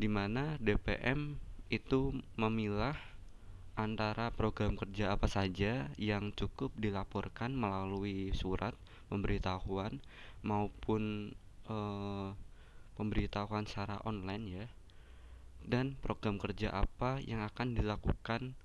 Di 0.00 0.08
mana 0.08 0.56
DPM 0.58 1.38
itu 1.70 2.12
memilah 2.34 2.98
antara 3.78 4.34
program 4.34 4.74
kerja 4.74 5.14
apa 5.14 5.30
saja 5.30 5.88
yang 5.96 6.34
cukup 6.34 6.74
dilaporkan 6.76 7.54
melalui 7.54 8.34
surat 8.34 8.74
pemberitahuan 9.06 10.02
maupun 10.42 11.32
eh, 11.70 12.28
pemberitahuan 12.98 13.64
secara 13.64 14.02
online 14.02 14.44
ya 14.50 14.66
dan 15.64 15.94
program 16.02 16.36
kerja 16.42 16.74
apa 16.74 17.22
yang 17.22 17.46
akan 17.46 17.78
dilakukan 17.78 18.58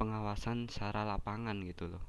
pengawasan 0.00 0.72
secara 0.72 1.04
lapangan 1.04 1.60
gitu 1.62 1.92
loh. 1.92 2.04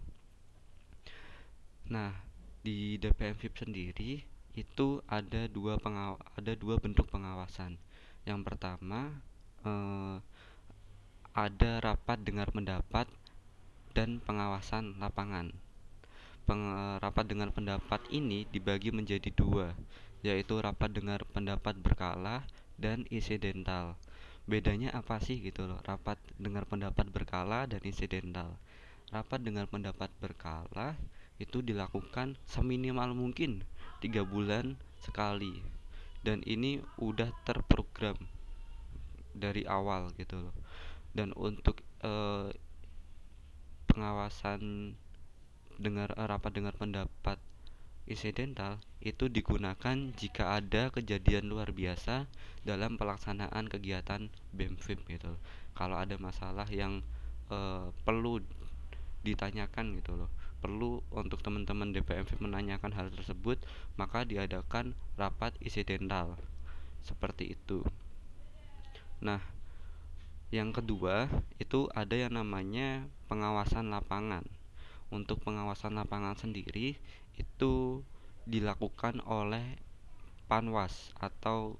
Nah, 1.92 2.16
di 2.64 2.96
DPM 2.96 3.36
VIP 3.36 3.54
sendiri 3.60 4.12
itu 4.56 5.02
ada 5.10 5.50
dua 5.52 5.76
pengaw 5.82 6.16
ada 6.40 6.54
dua 6.56 6.80
bentuk 6.80 7.10
pengawasan. 7.12 7.76
Yang 8.24 8.40
pertama 8.48 9.20
eh, 9.64 10.16
ada 11.34 11.72
rapat 11.82 12.22
dengar 12.22 12.54
pendapat 12.54 13.10
dan 13.98 14.22
pengawasan 14.22 15.02
lapangan. 15.02 15.50
Peng, 16.44 16.64
rapat 17.00 17.26
dengar 17.26 17.50
pendapat 17.56 18.04
ini 18.12 18.44
dibagi 18.52 18.92
menjadi 18.92 19.32
dua, 19.32 19.72
yaitu 20.22 20.60
rapat 20.60 20.92
dengar 20.92 21.24
pendapat 21.32 21.80
berkala 21.80 22.44
dan 22.76 23.08
insidental. 23.10 23.96
Bedanya 24.44 24.92
apa 24.92 25.24
sih 25.24 25.40
gitu 25.40 25.64
loh, 25.64 25.80
rapat 25.88 26.20
dengar 26.36 26.68
pendapat 26.68 27.08
berkala 27.10 27.64
dan 27.64 27.80
insidental. 27.88 28.60
Rapat 29.10 29.40
dengar 29.40 29.72
pendapat 29.72 30.12
berkala 30.20 31.00
itu 31.42 31.64
dilakukan 31.64 32.38
seminimal 32.46 33.16
mungkin 33.18 33.66
tiga 34.04 34.22
bulan 34.22 34.78
sekali 35.02 35.64
dan 36.24 36.40
ini 36.48 36.80
udah 37.02 37.32
terprogram 37.44 38.16
dari 39.36 39.68
awal 39.68 40.14
gitu 40.18 40.50
loh. 40.50 40.56
Dan 41.14 41.34
untuk 41.38 41.82
eh, 42.02 42.50
pengawasan 43.90 44.94
dengar 45.78 46.14
eh, 46.16 46.26
rapat 46.26 46.52
dengar 46.54 46.74
pendapat 46.78 47.38
insidental 48.04 48.84
itu 49.00 49.32
digunakan 49.32 49.96
jika 50.20 50.60
ada 50.60 50.92
kejadian 50.92 51.48
luar 51.48 51.72
biasa 51.72 52.28
dalam 52.68 53.00
pelaksanaan 53.00 53.70
kegiatan 53.70 54.28
BEMFIP 54.56 55.06
gitu 55.10 55.38
loh. 55.38 55.42
Kalau 55.74 55.98
ada 55.98 56.16
masalah 56.18 56.66
yang 56.70 57.02
eh, 57.54 57.88
perlu 58.06 58.42
ditanyakan 59.24 59.98
gitu 60.04 60.20
loh 60.20 60.32
perlu 60.64 61.04
untuk 61.12 61.44
teman-teman 61.44 61.92
DPM 61.92 62.24
VIP 62.24 62.40
menanyakan 62.40 62.96
hal 62.96 63.12
tersebut 63.12 63.60
maka 64.00 64.24
diadakan 64.24 64.96
rapat 65.20 65.52
insidental. 65.60 66.40
Seperti 67.04 67.52
itu 67.52 67.84
nah 69.24 69.40
yang 70.52 70.76
kedua 70.76 71.32
itu 71.58 71.88
ada 71.96 72.14
yang 72.14 72.36
namanya 72.36 73.08
pengawasan 73.32 73.90
lapangan 73.90 74.44
untuk 75.10 75.40
pengawasan 75.42 75.96
lapangan 75.96 76.36
sendiri 76.36 77.00
itu 77.40 78.04
dilakukan 78.44 79.24
oleh 79.24 79.80
Panwas 80.44 81.16
atau 81.18 81.80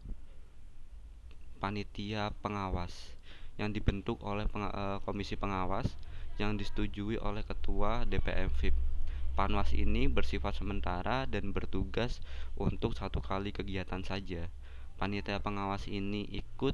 panitia 1.60 2.32
pengawas 2.42 2.96
yang 3.60 3.70
dibentuk 3.70 4.18
oleh 4.24 4.50
peng, 4.50 4.66
uh, 4.66 4.98
komisi 5.04 5.38
pengawas 5.38 5.86
yang 6.42 6.58
disetujui 6.58 7.22
oleh 7.22 7.46
ketua 7.46 8.08
DPM 8.08 8.50
VIP. 8.50 8.74
Panwas 9.38 9.74
ini 9.78 10.10
bersifat 10.10 10.58
sementara 10.58 11.30
dan 11.30 11.54
bertugas 11.54 12.24
untuk 12.58 12.98
satu 12.98 13.22
kali 13.22 13.54
kegiatan 13.54 14.02
saja. 14.02 14.50
Panitia 14.98 15.42
pengawas 15.42 15.86
ini 15.86 16.26
ikut 16.34 16.74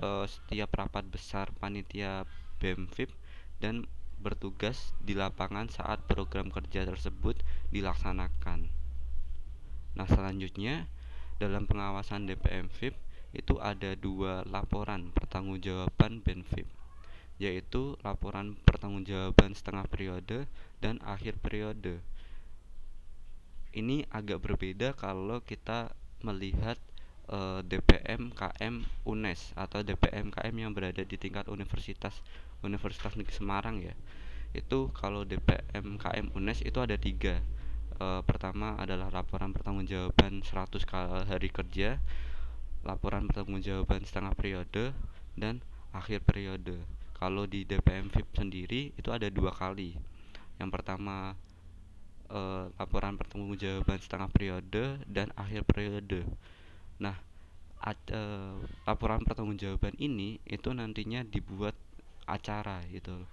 uh, 0.00 0.26
setiap 0.26 0.74
rapat 0.74 1.04
besar 1.06 1.52
panitia 1.60 2.24
BEM 2.58 2.88
VIP 2.90 3.12
dan 3.60 3.84
bertugas 4.18 4.96
di 5.04 5.12
lapangan 5.12 5.68
saat 5.68 6.00
program 6.08 6.48
kerja 6.48 6.88
tersebut 6.88 7.44
dilaksanakan. 7.68 8.72
Nah, 9.94 10.08
selanjutnya 10.08 10.88
dalam 11.36 11.68
pengawasan 11.68 12.24
DPM 12.24 12.72
VIP 12.72 12.96
itu 13.34 13.58
ada 13.58 13.98
dua 13.98 14.46
laporan 14.46 15.10
pertanggungjawaban 15.10 16.22
BENFIP 16.22 16.70
yaitu 17.42 17.98
laporan 18.06 18.54
pertanggungjawaban 18.62 19.58
setengah 19.58 19.90
periode 19.90 20.46
dan 20.78 21.02
akhir 21.02 21.34
periode. 21.42 21.98
Ini 23.74 24.06
agak 24.14 24.38
berbeda 24.38 24.94
kalau 24.94 25.42
kita 25.42 25.90
melihat 26.22 26.78
eh, 27.30 27.60
DPM 27.64 28.32
KM 28.34 28.84
UNES 29.08 29.56
atau 29.56 29.80
DPM 29.80 30.28
KM 30.32 30.54
yang 30.56 30.72
berada 30.72 31.00
di 31.04 31.16
tingkat 31.16 31.48
universitas 31.48 32.20
Universitas 32.64 33.12
Negeri 33.14 33.34
Semarang 33.36 33.76
ya. 33.84 33.94
Itu 34.56 34.88
kalau 34.96 35.26
DPM 35.28 36.00
KM 36.00 36.32
UNES 36.32 36.64
itu 36.64 36.78
ada 36.80 36.96
tiga. 36.96 37.42
E, 37.98 38.06
pertama 38.22 38.78
adalah 38.80 39.12
laporan 39.12 39.50
pertanggungjawaban 39.50 40.46
100 40.46 41.26
hari 41.26 41.50
kerja, 41.52 41.98
laporan 42.86 43.26
pertanggungjawaban 43.26 44.06
setengah 44.06 44.32
periode, 44.38 44.94
dan 45.34 45.58
akhir 45.90 46.22
periode. 46.22 46.78
Kalau 47.18 47.50
di 47.50 47.66
DPM 47.66 48.10
VIP 48.10 48.28
sendiri 48.34 48.82
itu 48.94 49.10
ada 49.10 49.26
dua 49.26 49.50
kali. 49.50 49.98
Yang 50.62 50.70
pertama 50.70 51.34
e, 52.30 52.40
laporan 52.78 53.18
pertanggungjawaban 53.18 53.98
setengah 53.98 54.30
periode 54.30 55.02
dan 55.10 55.34
akhir 55.34 55.66
periode. 55.66 56.22
Nah, 57.02 57.16
ad, 57.82 57.98
e, 58.10 58.20
laporan 58.86 59.22
pertanggungjawaban 59.26 59.98
ini 59.98 60.38
itu 60.46 60.70
nantinya 60.70 61.26
dibuat 61.26 61.74
acara 62.24 62.84
gitu 62.88 63.26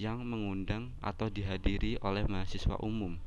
yang 0.00 0.24
mengundang 0.24 0.92
atau 1.04 1.28
dihadiri 1.28 2.00
oleh 2.00 2.24
mahasiswa 2.24 2.80
umum 2.80 3.18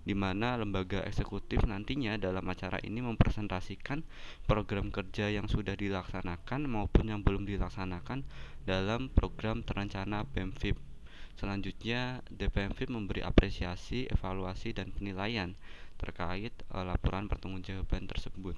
di 0.00 0.16
mana 0.16 0.56
lembaga 0.56 1.04
eksekutif 1.04 1.60
nantinya 1.68 2.16
dalam 2.16 2.48
acara 2.48 2.80
ini 2.80 3.04
mempresentasikan 3.04 4.00
program 4.48 4.88
kerja 4.88 5.28
yang 5.28 5.44
sudah 5.44 5.76
dilaksanakan 5.76 6.64
maupun 6.64 7.12
yang 7.12 7.20
belum 7.20 7.44
dilaksanakan 7.44 8.24
dalam 8.64 9.12
program 9.12 9.60
terencana 9.60 10.24
BEMFIP. 10.24 10.76
Selanjutnya, 11.36 12.20
DPMFIP 12.28 12.92
memberi 12.92 13.24
apresiasi, 13.24 14.08
evaluasi, 14.08 14.76
dan 14.76 14.92
penilaian 14.92 15.56
terkait 15.96 16.52
uh, 16.72 16.84
laporan 16.84 17.28
pertanggungjawaban 17.28 18.08
tersebut. 18.08 18.56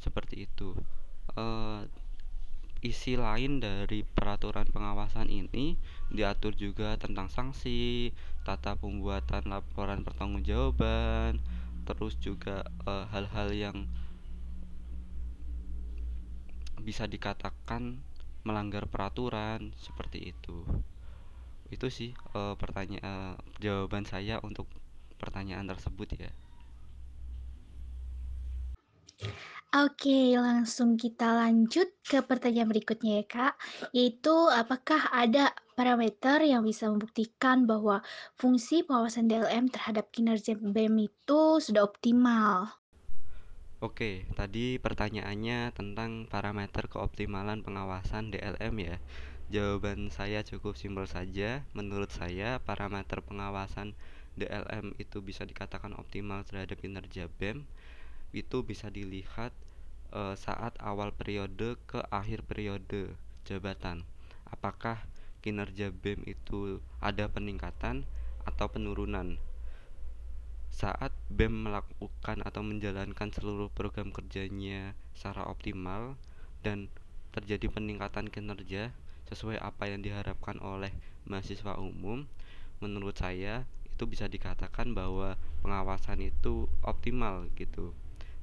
Seperti 0.00 0.46
itu. 0.46 0.74
Uh, 1.34 1.84
isi 2.84 3.16
lain 3.16 3.64
dari 3.64 4.04
peraturan 4.04 4.68
pengawasan 4.68 5.32
ini 5.32 5.80
diatur 6.12 6.52
juga 6.52 7.00
tentang 7.00 7.32
sanksi, 7.32 8.12
tata 8.44 8.76
pembuatan 8.76 9.48
laporan 9.48 10.04
pertanggungjawaban, 10.04 11.40
terus 11.88 12.20
juga 12.20 12.60
eh, 12.84 13.04
hal-hal 13.08 13.48
uh, 13.48 13.56
yang 13.56 13.76
bisa 16.84 17.08
dikatakan 17.08 18.04
melanggar 18.44 18.84
peraturan 18.84 19.72
seperti 19.80 20.36
itu. 20.36 20.68
Itu 21.72 21.88
sih 21.88 22.12
uh, 22.36 22.52
pertanyaan 22.60 23.40
uh, 23.40 23.56
jawaban 23.64 24.04
saya 24.04 24.36
untuk 24.44 24.68
pertanyaan 25.16 25.64
tersebut 25.64 26.20
ya. 26.20 26.32
Oke, 29.74 30.38
langsung 30.38 30.94
kita 30.94 31.34
lanjut 31.34 31.90
ke 32.06 32.22
pertanyaan 32.22 32.70
berikutnya 32.70 33.18
ya 33.18 33.24
Kak, 33.26 33.54
yaitu 33.90 34.30
apakah 34.30 35.10
ada 35.10 35.50
parameter 35.74 36.46
yang 36.46 36.62
bisa 36.62 36.86
membuktikan 36.86 37.66
bahwa 37.66 37.98
fungsi 38.38 38.86
pengawasan 38.86 39.26
DLM 39.26 39.66
terhadap 39.74 40.14
kinerja 40.14 40.54
BEM 40.54 41.10
itu 41.10 41.58
sudah 41.58 41.82
optimal? 41.82 42.70
Oke, 43.82 44.30
tadi 44.38 44.78
pertanyaannya 44.78 45.74
tentang 45.74 46.30
parameter 46.30 46.86
keoptimalan 46.86 47.66
pengawasan 47.66 48.30
DLM 48.30 48.74
ya. 48.78 49.02
Jawaban 49.50 50.06
saya 50.14 50.46
cukup 50.46 50.78
simpel 50.78 51.10
saja. 51.10 51.66
Menurut 51.74 52.14
saya, 52.14 52.62
parameter 52.62 53.26
pengawasan 53.26 53.98
DLM 54.38 54.94
itu 55.02 55.18
bisa 55.18 55.42
dikatakan 55.42 55.98
optimal 55.98 56.46
terhadap 56.46 56.78
kinerja 56.78 57.26
BEM 57.42 57.66
itu 58.34 58.66
bisa 58.66 58.90
dilihat 58.90 59.54
e, 60.10 60.34
saat 60.34 60.74
awal 60.82 61.14
periode 61.14 61.78
ke 61.86 62.02
akhir 62.10 62.42
periode 62.42 63.14
jabatan. 63.46 64.02
Apakah 64.50 65.06
kinerja 65.40 65.94
BEM 65.94 66.26
itu 66.26 66.82
ada 66.98 67.30
peningkatan 67.30 68.02
atau 68.42 68.66
penurunan? 68.66 69.38
Saat 70.74 71.14
BEM 71.30 71.70
melakukan 71.70 72.42
atau 72.42 72.66
menjalankan 72.66 73.30
seluruh 73.30 73.70
program 73.70 74.10
kerjanya 74.10 74.98
secara 75.14 75.46
optimal 75.46 76.18
dan 76.66 76.90
terjadi 77.30 77.70
peningkatan 77.70 78.26
kinerja 78.26 78.90
sesuai 79.30 79.62
apa 79.62 79.86
yang 79.86 80.02
diharapkan 80.02 80.58
oleh 80.58 80.90
mahasiswa 81.26 81.78
umum, 81.78 82.26
menurut 82.82 83.14
saya 83.14 83.64
itu 83.94 84.10
bisa 84.10 84.26
dikatakan 84.26 84.90
bahwa 84.90 85.38
pengawasan 85.62 86.18
itu 86.26 86.66
optimal 86.82 87.46
gitu 87.54 87.94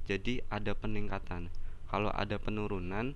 jadi 0.06 0.42
ada 0.50 0.74
peningkatan. 0.74 1.48
Kalau 1.86 2.10
ada 2.10 2.40
penurunan 2.40 3.14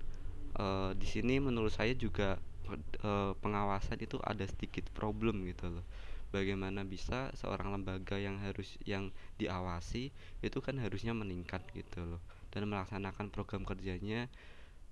e, 0.55 0.65
di 0.95 1.07
sini 1.07 1.41
menurut 1.41 1.73
saya 1.73 1.97
juga 1.97 2.37
eh, 2.67 3.33
pengawasan 3.39 3.97
itu 4.03 4.19
ada 4.21 4.43
sedikit 4.45 4.87
problem 4.93 5.47
gitu 5.47 5.71
loh. 5.79 5.85
Bagaimana 6.27 6.83
bisa 6.83 7.31
seorang 7.39 7.71
lembaga 7.71 8.19
yang 8.19 8.35
harus 8.43 8.75
yang 8.83 9.15
diawasi 9.39 10.11
itu 10.43 10.57
kan 10.59 10.75
harusnya 10.75 11.15
meningkat 11.15 11.63
gitu 11.71 12.03
loh. 12.03 12.21
Dan 12.51 12.67
melaksanakan 12.67 13.31
program 13.31 13.63
kerjanya 13.63 14.27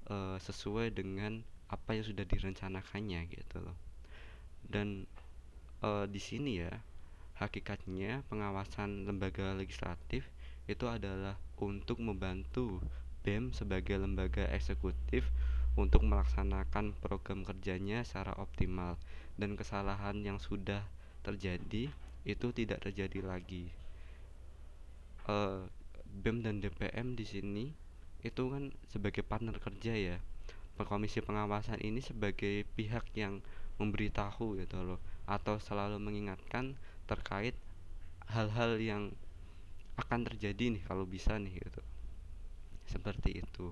uh, 0.07 0.39
sesuai 0.39 0.95
dengan 0.95 1.43
apa 1.67 1.97
yang 1.97 2.07
sudah 2.07 2.23
direncanakannya 2.23 3.27
gitu 3.27 3.57
loh. 3.59 3.75
Dan 4.63 5.03
uh, 5.83 6.07
di 6.07 6.23
sini 6.23 6.63
ya 6.63 6.71
hakikatnya 7.35 8.23
pengawasan 8.31 9.03
lembaga 9.03 9.51
legislatif 9.59 10.31
itu 10.65 10.85
adalah 10.89 11.37
untuk 11.61 12.01
membantu 12.01 12.81
BEM 13.25 13.53
sebagai 13.53 13.97
lembaga 13.97 14.45
eksekutif 14.53 15.25
untuk 15.75 16.05
melaksanakan 16.05 16.95
program 17.01 17.41
kerjanya 17.41 18.05
secara 18.05 18.33
optimal 18.37 18.95
dan 19.35 19.57
kesalahan 19.59 20.21
yang 20.23 20.37
sudah 20.39 20.85
terjadi 21.25 21.89
itu 22.25 22.47
tidak 22.53 22.81
terjadi 22.81 23.21
lagi. 23.21 23.69
Uh, 25.25 25.65
BEM 26.21 26.45
dan 26.45 26.61
DPM 26.61 27.17
di 27.17 27.25
sini 27.25 27.65
itu 28.25 28.43
kan 28.49 28.73
sebagai 28.89 29.21
partner 29.21 29.57
kerja 29.61 29.93
ya. 29.93 30.17
Komisi 30.75 31.23
pengawasan 31.23 31.79
ini 31.79 32.03
sebagai 32.03 32.67
pihak 32.75 33.07
yang 33.15 33.39
memberitahu 33.79 34.59
gitu 34.59 34.83
loh 34.83 34.99
atau 35.27 35.59
selalu 35.59 35.99
mengingatkan 35.99 36.75
terkait 37.07 37.55
hal-hal 38.27 38.77
yang 38.79 39.03
akan 39.95 40.27
terjadi 40.27 40.75
nih 40.75 40.83
kalau 40.85 41.07
bisa 41.07 41.35
nih 41.39 41.59
gitu. 41.59 41.81
Seperti 42.87 43.41
itu. 43.41 43.71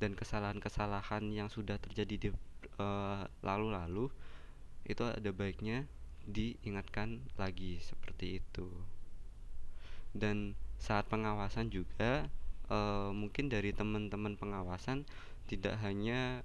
Dan 0.00 0.18
kesalahan-kesalahan 0.18 1.30
yang 1.30 1.46
sudah 1.48 1.78
terjadi 1.78 2.14
di 2.18 2.28
eh, 2.80 3.22
lalu-lalu 3.46 4.10
uh, 4.10 4.12
itu 4.84 5.04
ada 5.06 5.30
baiknya 5.32 5.88
diingatkan 6.24 7.20
lagi 7.40 7.80
seperti 7.80 8.40
itu. 8.42 8.68
Dan 10.12 10.58
saat 10.76 11.08
pengawasan 11.08 11.72
juga 11.72 12.28
uh, 12.68 13.10
mungkin 13.10 13.48
dari 13.48 13.72
teman-teman 13.72 14.36
pengawasan 14.36 15.08
tidak 15.48 15.80
hanya 15.80 16.44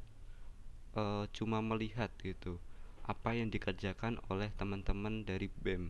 uh, 0.95 1.27
cuma 1.35 1.59
melihat 1.59 2.07
gitu 2.23 2.59
apa 3.03 3.33
yang 3.33 3.49
dikerjakan 3.49 4.21
oleh 4.29 4.53
teman-teman 4.55 5.25
dari 5.25 5.49
BEM 5.65 5.89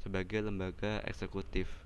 sebagai 0.00 0.44
lembaga 0.44 1.02
eksekutif 1.02 1.83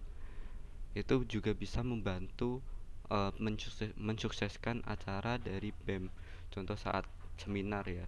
itu 0.96 1.24
juga 1.29 1.53
bisa 1.53 1.85
membantu 1.85 2.64
uh, 3.12 3.33
mensukses, 3.37 3.92
mensukseskan 3.96 4.85
acara 4.88 5.37
dari 5.37 5.72
BEM. 5.85 6.09
Contoh 6.48 6.77
saat 6.77 7.05
seminar 7.40 7.85
ya. 7.88 8.07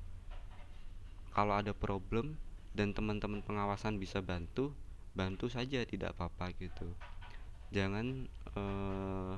Kalau 1.31 1.55
ada 1.55 1.71
problem 1.77 2.41
dan 2.75 2.95
teman-teman 2.95 3.43
pengawasan 3.43 3.99
bisa 3.99 4.23
bantu 4.23 4.75
bantu 5.11 5.51
saja 5.51 5.83
tidak 5.83 6.15
apa-apa 6.17 6.55
gitu. 6.59 6.87
Jangan 7.75 8.27
uh, 8.55 9.35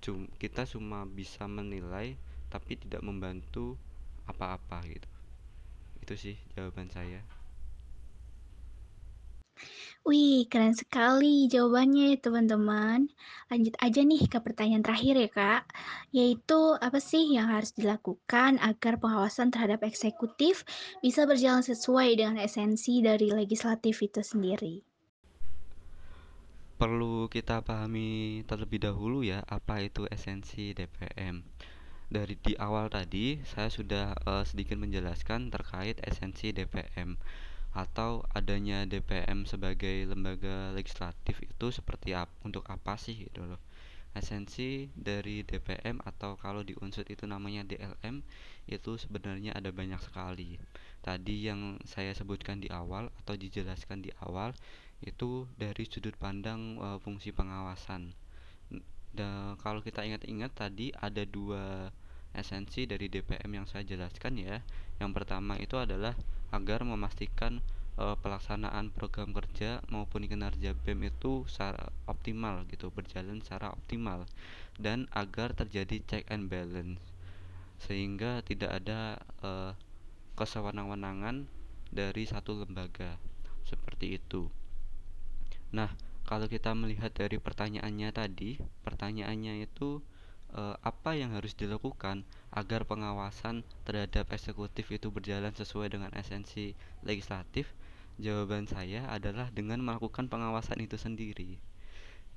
cum 0.00 0.28
kita 0.36 0.68
cuma 0.68 1.08
bisa 1.08 1.48
menilai 1.48 2.16
tapi 2.52 2.78
tidak 2.78 3.02
membantu 3.04 3.76
apa-apa 4.28 4.84
gitu. 4.86 5.08
Itu 6.00 6.14
sih 6.14 6.36
jawaban 6.54 6.88
saya 6.92 7.35
Wih, 10.06 10.46
keren 10.46 10.70
sekali 10.70 11.50
jawabannya 11.50 12.14
ya 12.14 12.18
teman-teman. 12.22 13.10
Lanjut 13.50 13.74
aja 13.82 14.06
nih 14.06 14.30
ke 14.30 14.38
pertanyaan 14.38 14.86
terakhir 14.86 15.18
ya 15.18 15.30
kak, 15.34 15.62
yaitu 16.14 16.78
apa 16.78 17.02
sih 17.02 17.34
yang 17.34 17.50
harus 17.50 17.74
dilakukan 17.74 18.62
agar 18.62 19.02
pengawasan 19.02 19.50
terhadap 19.50 19.82
eksekutif 19.82 20.62
bisa 21.02 21.26
berjalan 21.26 21.66
sesuai 21.66 22.22
dengan 22.22 22.38
esensi 22.38 23.02
dari 23.02 23.34
legislatif 23.34 23.98
itu 23.98 24.22
sendiri? 24.22 24.86
Perlu 26.78 27.26
kita 27.26 27.66
pahami 27.66 28.46
terlebih 28.46 28.86
dahulu 28.86 29.26
ya 29.26 29.42
apa 29.42 29.82
itu 29.82 30.06
esensi 30.06 30.70
DPM. 30.70 31.42
Dari 32.06 32.38
di 32.38 32.54
awal 32.54 32.94
tadi 32.94 33.42
saya 33.42 33.66
sudah 33.74 34.14
uh, 34.22 34.46
sedikit 34.46 34.78
menjelaskan 34.78 35.50
terkait 35.50 35.98
esensi 36.06 36.54
DPM 36.54 37.18
atau 37.76 38.24
adanya 38.32 38.88
DPM 38.88 39.44
sebagai 39.44 40.08
lembaga 40.08 40.72
legislatif 40.72 41.44
itu 41.44 41.66
seperti 41.68 42.16
apa 42.16 42.32
untuk 42.40 42.64
apa 42.72 42.96
sih 42.96 43.28
gitu 43.28 43.44
loh. 43.44 43.60
Esensi 44.16 44.88
dari 44.96 45.44
DPM 45.44 46.00
atau 46.00 46.40
kalau 46.40 46.64
di 46.64 46.72
unsur 46.80 47.04
itu 47.04 47.28
namanya 47.28 47.68
DLM 47.68 48.24
itu 48.64 48.96
sebenarnya 48.96 49.52
ada 49.52 49.68
banyak 49.68 50.00
sekali. 50.00 50.56
Tadi 51.04 51.44
yang 51.44 51.76
saya 51.84 52.16
sebutkan 52.16 52.64
di 52.64 52.72
awal 52.72 53.12
atau 53.20 53.36
dijelaskan 53.36 54.00
di 54.00 54.08
awal 54.24 54.56
itu 55.04 55.44
dari 55.60 55.84
sudut 55.84 56.16
pandang 56.16 56.80
e, 56.80 56.88
fungsi 57.04 57.28
pengawasan. 57.36 58.16
Dan 59.12 59.60
kalau 59.60 59.84
kita 59.84 60.00
ingat-ingat 60.00 60.56
tadi 60.56 60.96
ada 60.96 61.28
dua 61.28 61.92
esensi 62.32 62.88
dari 62.88 63.08
DPM 63.12 63.52
yang 63.52 63.66
saya 63.68 63.84
jelaskan 63.84 64.36
ya 64.40 64.60
yang 65.02 65.12
pertama 65.12 65.60
itu 65.60 65.76
adalah 65.76 66.16
agar 66.54 66.86
memastikan 66.86 67.60
uh, 68.00 68.16
pelaksanaan 68.20 68.92
program 68.92 69.32
kerja 69.36 69.84
maupun 69.92 70.24
kinerja 70.24 70.72
BEM 70.72 71.10
itu 71.12 71.44
secara 71.50 71.92
optimal 72.08 72.64
gitu, 72.70 72.88
berjalan 72.92 73.42
secara 73.44 73.72
optimal 73.72 74.24
dan 74.76 75.08
agar 75.12 75.52
terjadi 75.56 76.00
check 76.04 76.24
and 76.32 76.48
balance 76.48 77.00
sehingga 77.76 78.40
tidak 78.40 78.72
ada 78.82 79.20
uh, 79.44 79.72
kesewenang-wenangan 80.36 81.44
dari 81.92 82.24
satu 82.24 82.64
lembaga 82.64 83.20
seperti 83.68 84.16
itu. 84.16 84.48
Nah, 85.72 85.92
kalau 86.24 86.48
kita 86.48 86.72
melihat 86.72 87.12
dari 87.12 87.36
pertanyaannya 87.36 88.08
tadi, 88.10 88.58
pertanyaannya 88.82 89.64
itu 89.64 90.00
eh, 90.56 90.76
apa 90.80 91.12
yang 91.12 91.36
harus 91.36 91.52
dilakukan 91.52 92.24
agar 92.50 92.88
pengawasan 92.88 93.62
terhadap 93.84 94.32
eksekutif 94.32 94.88
itu 94.88 95.12
berjalan 95.12 95.52
sesuai 95.52 95.92
dengan 95.92 96.10
esensi 96.16 96.72
legislatif? 97.04 97.68
Jawaban 98.16 98.64
saya 98.64 99.04
adalah 99.12 99.52
dengan 99.52 99.84
melakukan 99.84 100.32
pengawasan 100.32 100.80
itu 100.80 100.96
sendiri. 100.96 101.60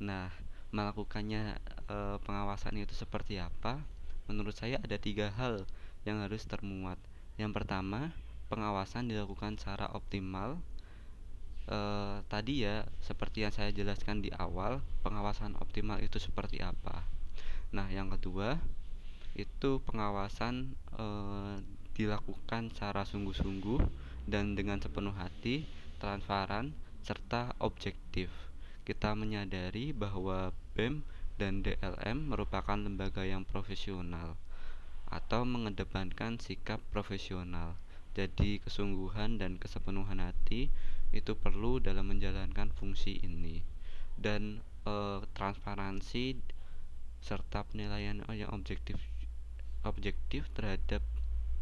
Nah, 0.04 0.28
melakukannya 0.76 1.58
eh, 1.88 2.18
pengawasan 2.28 2.76
itu 2.78 2.92
seperti 2.92 3.40
apa? 3.40 3.80
Menurut 4.28 4.54
saya 4.54 4.78
ada 4.84 5.00
tiga 5.00 5.32
hal 5.40 5.64
yang 6.04 6.20
harus 6.20 6.44
termuat. 6.46 7.00
Yang 7.40 7.64
pertama, 7.64 8.12
pengawasan 8.52 9.08
dilakukan 9.08 9.56
secara 9.56 9.88
optimal. 9.96 10.60
Eh, 11.72 12.18
tadi 12.28 12.68
ya, 12.68 12.84
seperti 13.00 13.48
yang 13.48 13.54
saya 13.56 13.72
jelaskan 13.72 14.20
di 14.20 14.30
awal, 14.36 14.84
pengawasan 15.06 15.56
optimal 15.64 16.04
itu 16.04 16.20
seperti 16.20 16.60
apa? 16.60 17.19
Nah, 17.70 17.86
yang 17.94 18.10
kedua 18.10 18.58
itu 19.38 19.78
pengawasan 19.86 20.74
e, 20.98 21.06
dilakukan 21.94 22.74
secara 22.74 23.06
sungguh-sungguh 23.06 23.78
dan 24.26 24.58
dengan 24.58 24.82
sepenuh 24.82 25.14
hati, 25.14 25.70
transparan, 26.02 26.74
serta 27.06 27.54
objektif. 27.62 28.34
Kita 28.90 29.14
menyadari 29.14 29.94
bahwa 29.94 30.50
BEM 30.74 31.06
dan 31.38 31.62
DLM 31.62 32.34
merupakan 32.34 32.76
lembaga 32.76 33.22
yang 33.22 33.46
profesional 33.46 34.34
atau 35.14 35.46
mengedepankan 35.46 36.42
sikap 36.42 36.82
profesional. 36.90 37.78
Jadi, 38.18 38.58
kesungguhan 38.66 39.38
dan 39.38 39.62
kesepenuhan 39.62 40.18
hati 40.18 40.74
itu 41.14 41.38
perlu 41.38 41.78
dalam 41.78 42.10
menjalankan 42.10 42.74
fungsi 42.74 43.22
ini. 43.22 43.62
Dan 44.18 44.66
e, 44.90 45.22
transparansi 45.38 46.58
serta 47.20 47.68
penilaian 47.68 48.24
yang 48.32 48.52
objektif 48.56 49.00
objektif 49.84 50.48
terhadap 50.56 51.00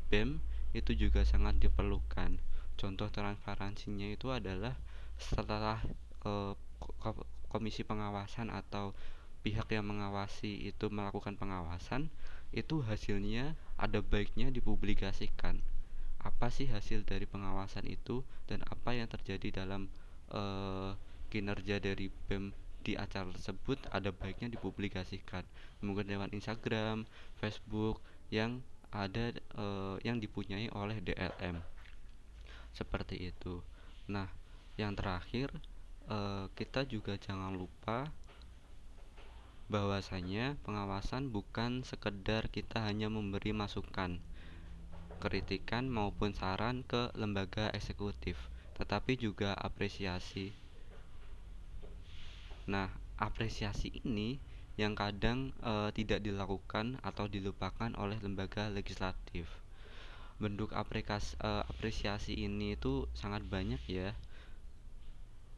BEM 0.10 0.42
itu 0.74 0.94
juga 0.94 1.26
sangat 1.26 1.58
diperlukan. 1.62 2.38
Contoh 2.78 3.10
transparansinya 3.10 4.08
itu 4.10 4.30
adalah 4.30 4.78
setelah 5.18 5.82
e, 6.22 6.54
komisi 7.50 7.82
pengawasan 7.82 8.54
atau 8.54 8.94
pihak 9.42 9.70
yang 9.74 9.90
mengawasi 9.90 10.70
itu 10.70 10.86
melakukan 10.94 11.38
pengawasan, 11.38 12.10
itu 12.54 12.82
hasilnya 12.86 13.58
ada 13.78 14.02
baiknya 14.02 14.54
dipublikasikan. 14.54 15.62
Apa 16.22 16.52
sih 16.54 16.70
hasil 16.70 17.06
dari 17.08 17.26
pengawasan 17.26 17.88
itu 17.88 18.22
dan 18.46 18.62
apa 18.68 18.94
yang 18.94 19.10
terjadi 19.10 19.66
dalam 19.66 19.90
e, 20.30 20.42
kinerja 21.34 21.82
dari 21.82 22.14
BEM 22.30 22.54
di 22.88 22.96
acara 22.96 23.28
tersebut 23.36 23.84
ada 23.92 24.16
baiknya 24.16 24.56
dipublikasikan 24.56 25.44
mungkin 25.84 26.08
lewat 26.08 26.32
Instagram, 26.32 27.04
Facebook 27.36 28.00
yang 28.32 28.64
ada 28.96 29.36
e, 29.36 29.66
yang 30.08 30.24
dipunyai 30.24 30.72
oleh 30.72 31.04
DLM 31.04 31.60
seperti 32.72 33.28
itu. 33.36 33.60
Nah, 34.08 34.32
yang 34.80 34.96
terakhir 34.96 35.52
e, 36.08 36.48
kita 36.56 36.88
juga 36.88 37.20
jangan 37.20 37.52
lupa 37.52 38.08
bahwasanya 39.68 40.56
pengawasan 40.64 41.28
bukan 41.28 41.84
sekedar 41.84 42.48
kita 42.48 42.88
hanya 42.88 43.12
memberi 43.12 43.52
masukan 43.52 44.24
kritikan 45.20 45.92
maupun 45.92 46.32
saran 46.32 46.88
ke 46.88 47.12
lembaga 47.20 47.68
eksekutif, 47.76 48.38
tetapi 48.80 49.20
juga 49.20 49.52
apresiasi. 49.58 50.67
Nah, 52.68 52.92
apresiasi 53.16 54.04
ini 54.04 54.44
yang 54.76 54.94
kadang 54.94 55.56
eh, 55.64 55.90
tidak 55.96 56.20
dilakukan 56.20 57.00
atau 57.00 57.26
dilupakan 57.32 57.96
oleh 57.96 58.20
lembaga 58.20 58.68
legislatif. 58.68 59.48
Bentuk 60.38 60.76
apresiasi, 60.76 61.34
eh, 61.40 61.64
apresiasi 61.66 62.34
ini 62.36 62.76
itu 62.76 63.08
sangat 63.16 63.42
banyak 63.48 63.80
ya. 63.88 64.12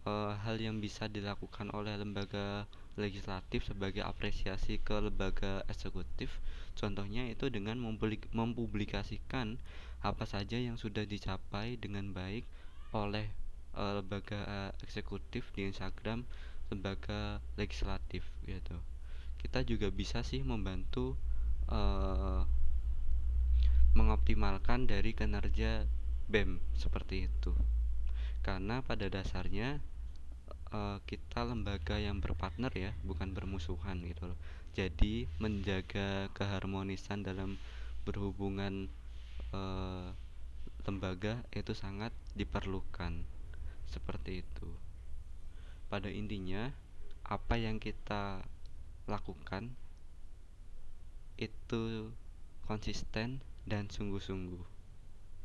Eh, 0.06 0.34
hal 0.46 0.56
yang 0.62 0.78
bisa 0.80 1.10
dilakukan 1.10 1.74
oleh 1.76 1.98
lembaga 1.98 2.70
legislatif 2.96 3.66
sebagai 3.66 4.06
apresiasi 4.06 4.78
ke 4.80 4.96
lembaga 5.02 5.66
eksekutif, 5.68 6.30
contohnya 6.78 7.26
itu 7.28 7.50
dengan 7.52 7.76
mempublikasikan 8.32 9.58
apa 10.00 10.24
saja 10.24 10.56
yang 10.56 10.80
sudah 10.80 11.04
dicapai 11.04 11.76
dengan 11.76 12.14
baik 12.16 12.46
oleh 12.94 13.28
eh, 13.76 13.94
lembaga 13.98 14.72
eksekutif 14.86 15.50
di 15.58 15.68
Instagram 15.68 16.24
lembaga 16.70 17.42
legislatif 17.58 18.26
gitu. 18.46 18.78
Kita 19.42 19.66
juga 19.66 19.90
bisa 19.90 20.22
sih 20.22 20.46
membantu 20.46 21.18
eh, 21.70 22.44
mengoptimalkan 23.98 24.86
dari 24.86 25.18
kinerja 25.18 25.86
BEM 26.30 26.62
seperti 26.78 27.26
itu. 27.26 27.54
Karena 28.46 28.80
pada 28.86 29.10
dasarnya 29.10 29.82
uh, 30.72 31.02
kita 31.06 31.44
lembaga 31.44 31.98
yang 31.98 32.22
berpartner 32.22 32.72
ya, 32.72 32.92
bukan 33.02 33.34
bermusuhan 33.34 34.00
gitu 34.06 34.30
loh. 34.32 34.40
Jadi 34.78 35.26
menjaga 35.42 36.30
keharmonisan 36.38 37.26
dalam 37.26 37.58
berhubungan 38.06 38.88
uh, 39.52 40.14
lembaga 40.86 41.42
itu 41.52 41.74
sangat 41.74 42.14
diperlukan. 42.38 43.26
Seperti 43.90 44.46
itu. 44.46 44.70
Pada 45.90 46.08
intinya, 46.08 46.70
apa 47.26 47.58
yang 47.58 47.82
kita 47.82 48.46
lakukan 49.10 49.74
itu 51.42 52.14
konsisten 52.70 53.42
dan 53.66 53.90
sungguh-sungguh. 53.90 54.62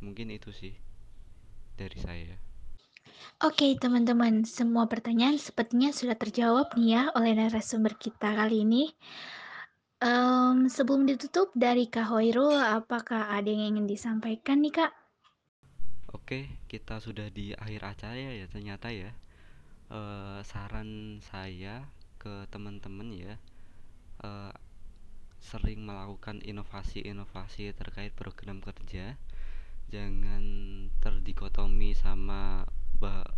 Mungkin 0.05 0.29
itu 0.29 0.53
sih 0.53 0.77
dari 1.81 1.97
saya. 1.97 2.37
Oke, 3.41 3.77
teman-teman, 3.81 4.45
semua 4.45 4.85
pertanyaan 4.85 5.41
sepertinya 5.41 5.91
sudah 5.91 6.17
terjawab 6.17 6.77
nih 6.77 6.89
ya 6.97 7.03
oleh 7.17 7.33
narasumber 7.33 7.97
kita 7.97 8.37
kali 8.37 8.69
ini. 8.69 8.93
Um, 10.05 10.69
sebelum 10.69 11.09
ditutup 11.09 11.49
dari 11.57 11.89
Kak 11.89 12.13
Hoirul, 12.13 12.61
apakah 12.61 13.33
ada 13.33 13.49
yang 13.49 13.77
ingin 13.77 13.89
disampaikan 13.89 14.61
nih 14.61 14.85
Kak? 14.85 14.93
Oke, 16.13 16.61
kita 16.69 17.01
sudah 17.01 17.33
di 17.33 17.57
akhir 17.57 17.81
acara 17.85 18.21
ya 18.21 18.47
ternyata 18.47 18.93
ya. 18.93 19.13
Uh, 19.93 20.41
saran 20.43 21.21
saya 21.21 21.85
ke 22.17 22.49
teman-teman 22.49 23.13
ya, 23.13 23.35
uh, 24.25 24.53
sering 25.41 25.85
melakukan 25.85 26.41
inovasi-inovasi 26.41 27.77
terkait 27.77 28.17
program 28.17 28.65
kerja. 28.65 29.21
Jangan 29.93 30.45
terdikotomi 31.05 31.93
sama 31.93 32.65
bah 32.97 33.29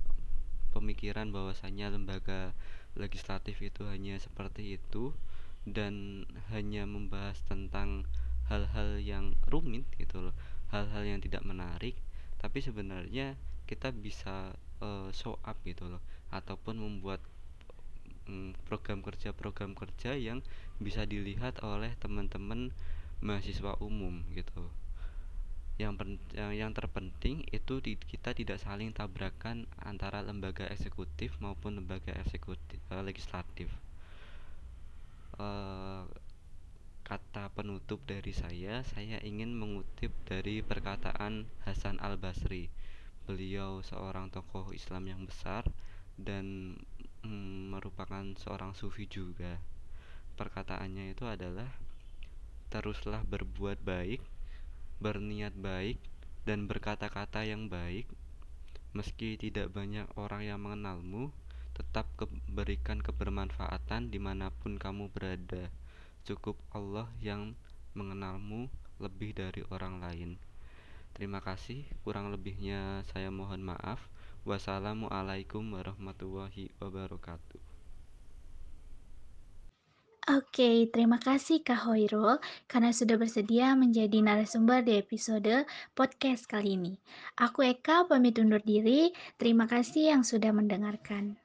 pemikiran 0.76 1.32
bahwasanya 1.32 1.88
lembaga 1.88 2.52
legislatif 2.96 3.60
itu 3.64 3.88
hanya 3.88 4.20
seperti 4.20 4.76
itu 4.76 5.16
dan 5.64 6.24
hanya 6.52 6.84
membahas 6.84 7.40
tentang 7.48 8.04
hal-hal 8.46 9.02
yang 9.02 9.34
rumit 9.50 9.88
gitu 9.98 10.30
loh 10.30 10.36
hal-hal 10.70 11.02
yang 11.02 11.18
tidak 11.18 11.42
menarik 11.42 11.98
tapi 12.38 12.62
sebenarnya 12.62 13.34
kita 13.66 13.90
bisa 13.90 14.54
uh, 14.78 15.10
show 15.10 15.40
up 15.42 15.58
gitu 15.66 15.90
loh 15.90 15.98
ataupun 16.30 16.78
membuat 16.78 17.22
um, 18.28 18.52
program 18.66 19.00
kerja 19.02 19.30
program 19.30 19.72
kerja 19.72 20.18
yang 20.18 20.42
bisa 20.82 21.06
dilihat 21.06 21.62
oleh 21.62 21.94
teman-teman 22.02 22.74
mahasiswa 23.22 23.78
umum 23.80 24.22
gitu. 24.36 24.68
Yang, 25.76 26.16
yang 26.32 26.52
yang 26.56 26.72
terpenting 26.72 27.44
itu 27.52 27.84
di, 27.84 28.00
kita 28.00 28.32
tidak 28.32 28.56
saling 28.56 28.96
tabrakan 28.96 29.68
antara 29.76 30.24
lembaga 30.24 30.64
eksekutif 30.72 31.36
maupun 31.36 31.76
lembaga 31.76 32.16
eksekutif 32.16 32.80
uh, 32.88 33.04
legislatif. 33.04 33.68
Uh, 35.36 36.08
kata 37.06 37.52
penutup 37.54 38.02
dari 38.02 38.34
saya 38.34 38.82
saya 38.82 39.22
ingin 39.22 39.54
mengutip 39.54 40.10
dari 40.26 40.58
perkataan 40.58 41.46
Hasan 41.62 42.02
Al 42.02 42.18
Basri 42.18 42.66
beliau 43.30 43.78
seorang 43.86 44.26
tokoh 44.32 44.74
Islam 44.74 45.06
yang 45.06 45.22
besar 45.22 45.62
dan 46.20 46.76
mm, 47.22 47.72
merupakan 47.72 48.24
seorang 48.36 48.72
sufi 48.72 49.08
juga. 49.08 49.60
Perkataannya 50.36 51.16
itu 51.16 51.24
adalah 51.24 51.68
teruslah 52.68 53.22
berbuat 53.24 53.80
baik 53.80 54.20
berniat 54.96 55.52
baik 55.52 56.00
dan 56.48 56.64
berkata-kata 56.64 57.44
yang 57.44 57.68
baik. 57.68 58.08
Meski 58.96 59.36
tidak 59.36 59.76
banyak 59.76 60.08
orang 60.16 60.40
yang 60.40 60.60
mengenalmu 60.64 61.28
tetap 61.76 62.08
berikan 62.48 63.04
kebermanfaatan 63.04 64.08
di 64.08 64.16
mana 64.16 64.48
pun 64.48 64.80
kamu 64.80 65.12
berada. 65.12 65.68
Cukup 66.24 66.56
Allah 66.72 67.12
yang 67.20 67.52
mengenalmu 67.92 68.72
lebih 68.96 69.36
dari 69.36 69.60
orang 69.68 70.00
lain. 70.00 70.40
Terima 71.12 71.44
kasih. 71.44 71.84
Kurang 72.00 72.32
lebihnya 72.32 73.04
saya 73.12 73.28
mohon 73.28 73.60
maaf 73.60 74.00
wassalamualaikum 74.46 75.74
warahmatullahi 75.74 76.70
wabarakatuh 76.78 77.60
Oke, 80.26 80.90
terima 80.90 81.22
kasih 81.22 81.62
Kak 81.62 81.86
Hoirul 81.86 82.42
karena 82.66 82.90
sudah 82.90 83.14
bersedia 83.14 83.78
menjadi 83.78 84.18
narasumber 84.26 84.82
di 84.82 84.98
episode 84.98 85.62
podcast 85.94 86.50
kali 86.50 86.74
ini. 86.74 86.98
Aku 87.38 87.62
Eka 87.62 88.10
pamit 88.10 88.34
undur 88.42 88.58
diri. 88.58 89.14
Terima 89.38 89.70
kasih 89.70 90.10
yang 90.18 90.26
sudah 90.26 90.50
mendengarkan. 90.50 91.38